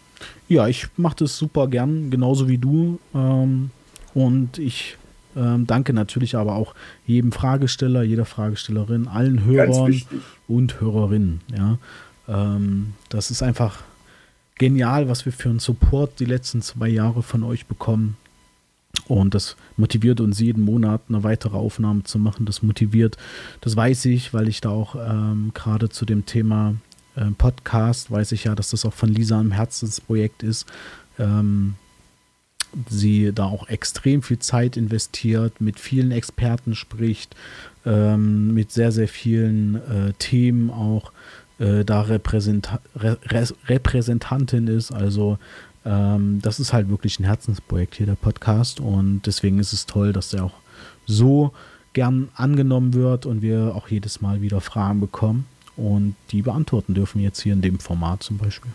[0.49, 2.99] Ja, ich mache das super gern, genauso wie du.
[3.15, 3.71] Ähm,
[4.13, 4.97] und ich
[5.37, 10.01] ähm, danke natürlich aber auch jedem Fragesteller, jeder Fragestellerin, allen Hörern
[10.49, 11.39] und Hörerinnen.
[11.55, 11.77] Ja.
[12.27, 13.81] Ähm, das ist einfach
[14.57, 18.17] genial, was wir für einen Support die letzten zwei Jahre von euch bekommen.
[19.07, 22.45] Und das motiviert uns jeden Monat eine weitere Aufnahme zu machen.
[22.45, 23.17] Das motiviert,
[23.61, 26.75] das weiß ich, weil ich da auch ähm, gerade zu dem Thema
[27.15, 30.65] äh, Podcast, weiß ich ja, dass das auch von Lisa ein Herzensprojekt ist.
[31.19, 31.75] Ähm,
[32.89, 37.35] sie da auch extrem viel Zeit investiert, mit vielen Experten spricht,
[37.85, 41.11] ähm, mit sehr, sehr vielen äh, Themen auch
[41.59, 43.17] äh, da Repräsenta Re
[43.67, 44.91] Repräsentantin ist.
[44.91, 45.37] Also
[45.85, 48.79] ähm, das ist halt wirklich ein Herzensprojekt hier, der Podcast.
[48.79, 50.53] Und deswegen ist es toll, dass der auch
[51.05, 51.53] so
[51.93, 57.21] gern angenommen wird und wir auch jedes Mal wieder Fragen bekommen und die beantworten dürfen
[57.21, 58.71] jetzt hier in dem Format zum Beispiel.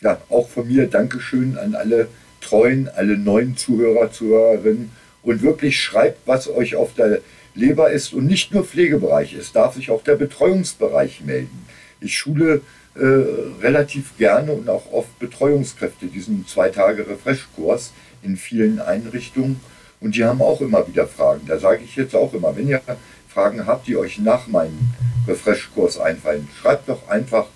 [0.00, 2.08] Ja, auch von mir Dankeschön an alle
[2.40, 4.90] treuen, alle neuen Zuhörer, Zuhörerinnen
[5.22, 7.20] und wirklich schreibt, was euch auf der
[7.54, 9.34] Leber ist und nicht nur Pflegebereich.
[9.34, 11.64] Es darf sich auch der Betreuungsbereich melden.
[12.00, 12.60] Ich schule
[12.94, 17.92] äh, relativ gerne und auch oft Betreuungskräfte, diesen zwei Tage Refresh-Kurs
[18.22, 19.60] in vielen Einrichtungen.
[20.00, 21.46] Und die haben auch immer wieder Fragen.
[21.46, 22.82] Da sage ich jetzt auch immer, wenn ihr
[23.28, 24.78] Fragen habt, die euch nach meinem
[25.26, 27.46] Refresh-Kurs einfallen, schreibt doch einfach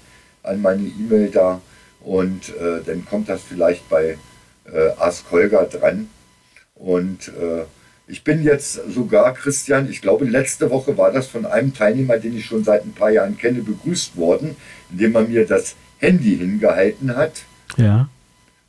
[0.42, 1.60] an meine E-Mail da
[2.00, 4.18] und äh, dann kommt das vielleicht bei
[4.72, 6.08] äh, Ask Holger dran.
[6.74, 7.64] Und äh,
[8.08, 12.36] ich bin jetzt sogar, Christian, ich glaube, letzte Woche war das von einem Teilnehmer, den
[12.36, 14.56] ich schon seit ein paar Jahren kenne, begrüßt worden,
[14.90, 17.42] indem er mir das Handy hingehalten hat.
[17.76, 18.08] Ja.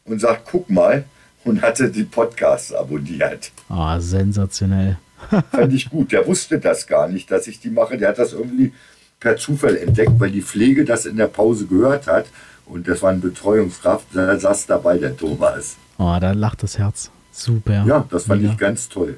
[0.03, 1.05] Und sagt, guck mal,
[1.45, 3.51] und hatte die Podcasts abonniert.
[3.69, 4.97] Ah, oh, sensationell.
[5.51, 6.11] Fand ich gut.
[6.11, 7.97] Der wusste das gar nicht, dass ich die mache.
[7.97, 8.73] Der hat das irgendwie
[9.19, 12.25] per Zufall entdeckt, weil die Pflege das in der Pause gehört hat.
[12.65, 15.77] Und das war ein Betreuungskraft, da saß dabei der Thomas.
[15.97, 17.09] Oh, da lacht das Herz.
[17.31, 17.83] Super.
[17.87, 18.53] Ja, das fand Mega.
[18.53, 19.17] ich ganz toll.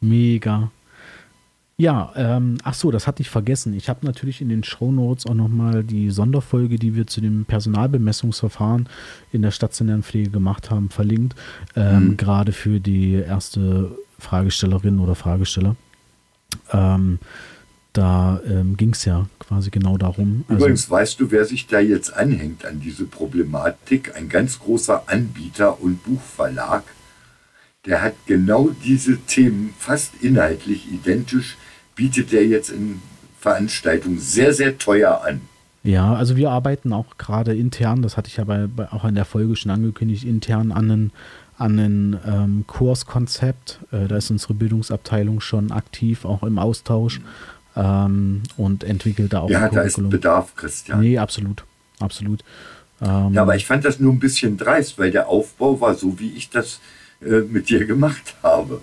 [0.00, 0.70] Mega.
[1.80, 3.72] Ja, ähm, ach so, das hatte ich vergessen.
[3.72, 8.88] Ich habe natürlich in den Shownotes auch nochmal die Sonderfolge, die wir zu dem Personalbemessungsverfahren
[9.30, 11.36] in der stationären Pflege gemacht haben, verlinkt.
[11.76, 12.16] Ähm, mhm.
[12.16, 15.76] Gerade für die erste Fragestellerin oder Fragesteller.
[16.72, 17.20] Ähm,
[17.92, 20.44] da ähm, ging es ja quasi genau darum.
[20.48, 24.16] Also Übrigens, also, weißt du, wer sich da jetzt anhängt an diese Problematik?
[24.16, 26.82] Ein ganz großer Anbieter und Buchverlag
[27.88, 31.56] der hat genau diese Themen fast inhaltlich identisch,
[31.96, 33.00] bietet der jetzt in
[33.40, 35.40] Veranstaltungen sehr, sehr teuer an.
[35.82, 39.14] Ja, also wir arbeiten auch gerade intern, das hatte ich ja bei, bei, auch in
[39.14, 41.10] der Folge schon angekündigt, intern an einem
[41.56, 43.80] an ein ähm, Kurskonzept.
[43.90, 47.20] Äh, da ist unsere Bildungsabteilung schon aktiv, auch im Austausch
[47.74, 49.50] ähm, und entwickelt da auch.
[49.50, 51.00] Ja, da ist Bedarf, Christian.
[51.00, 51.64] Nee, absolut.
[51.98, 52.44] Absolut.
[53.00, 56.20] Ähm, ja, aber ich fand das nur ein bisschen dreist, weil der Aufbau war so,
[56.20, 58.80] wie ich das äh, mit dir gemacht habe.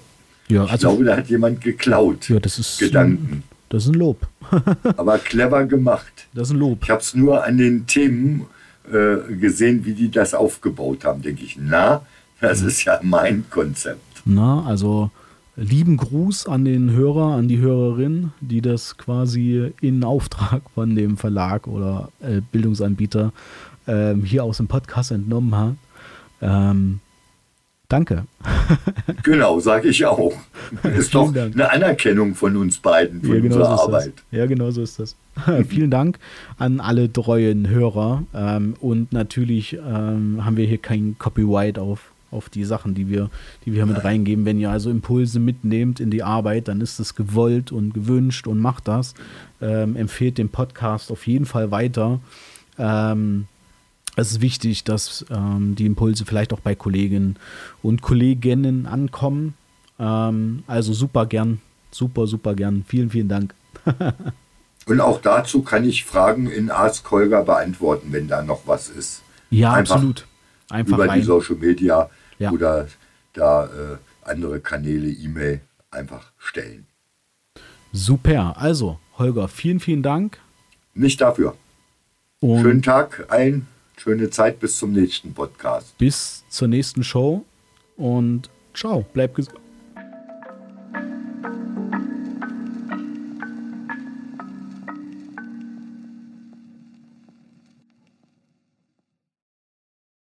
[0.48, 2.30] Ja, ich also, glaube, da hat jemand geklaut.
[2.30, 3.44] Ja, das ist Gedanken.
[3.70, 4.28] Das ist ein Lob.
[4.98, 6.28] Aber clever gemacht.
[6.34, 6.80] Das ist ein Lob.
[6.84, 8.46] Ich habe es nur an den Themen
[8.92, 11.22] äh, gesehen, wie die das aufgebaut haben.
[11.22, 12.06] Denke ich, na,
[12.40, 12.68] das mhm.
[12.68, 14.22] ist ja mein Konzept.
[14.26, 15.10] Na, also
[15.56, 21.18] lieben Gruß an den Hörer, an die Hörerin, die das quasi in Auftrag von dem
[21.18, 23.34] Verlag oder äh, Bildungsanbieter
[23.88, 25.76] ähm, hier aus dem Podcast entnommen hat.
[26.42, 27.00] Ähm,
[27.88, 28.26] Danke.
[29.24, 30.34] genau, sage ich auch.
[30.82, 31.54] Das ist doch Dank.
[31.54, 34.14] eine Anerkennung von uns beiden, für ja, genau unsere so Arbeit.
[34.16, 34.40] Das.
[34.40, 35.16] Ja, genau so ist das.
[35.68, 36.18] Vielen Dank
[36.58, 38.24] an alle treuen Hörer.
[38.34, 43.30] Ähm, und natürlich ähm, haben wir hier kein Copyright auf, auf die Sachen, die wir,
[43.66, 44.46] die wir mit reingeben.
[44.46, 48.60] Wenn ihr also Impulse mitnehmt in die Arbeit, dann ist es gewollt und gewünscht und
[48.60, 49.14] macht das.
[49.62, 52.20] Ähm, empfehlt den Podcast auf jeden Fall weiter.
[52.80, 53.46] Ähm,
[54.16, 57.38] es ist wichtig, dass ähm, die Impulse vielleicht auch bei Kolleginnen
[57.84, 59.56] und Kolleginnen ankommen.
[60.00, 61.62] Ähm, also super gern,
[61.92, 62.86] super, super gern.
[62.88, 63.54] Vielen, vielen Dank.
[64.86, 69.22] und auch dazu kann ich Fragen in Ask Holger beantworten, wenn da noch was ist.
[69.50, 70.26] Ja, Einfach absolut.
[70.70, 71.20] Einfach über rein.
[71.20, 72.10] die Social Media
[72.40, 72.52] ja.
[72.52, 72.88] oder
[73.34, 75.62] da äh, andere Kanäle, E-Mail
[75.92, 76.88] einfach stellen.
[77.92, 78.56] Super.
[78.58, 80.40] Also, Holger, vielen, vielen Dank.
[80.94, 81.56] Nicht dafür.
[82.40, 83.68] Und Schönen Tag allen.
[83.98, 85.98] Schöne Zeit bis zum nächsten Podcast.
[85.98, 87.46] Bis zur nächsten Show
[87.98, 89.65] und ciao, bleib gesund.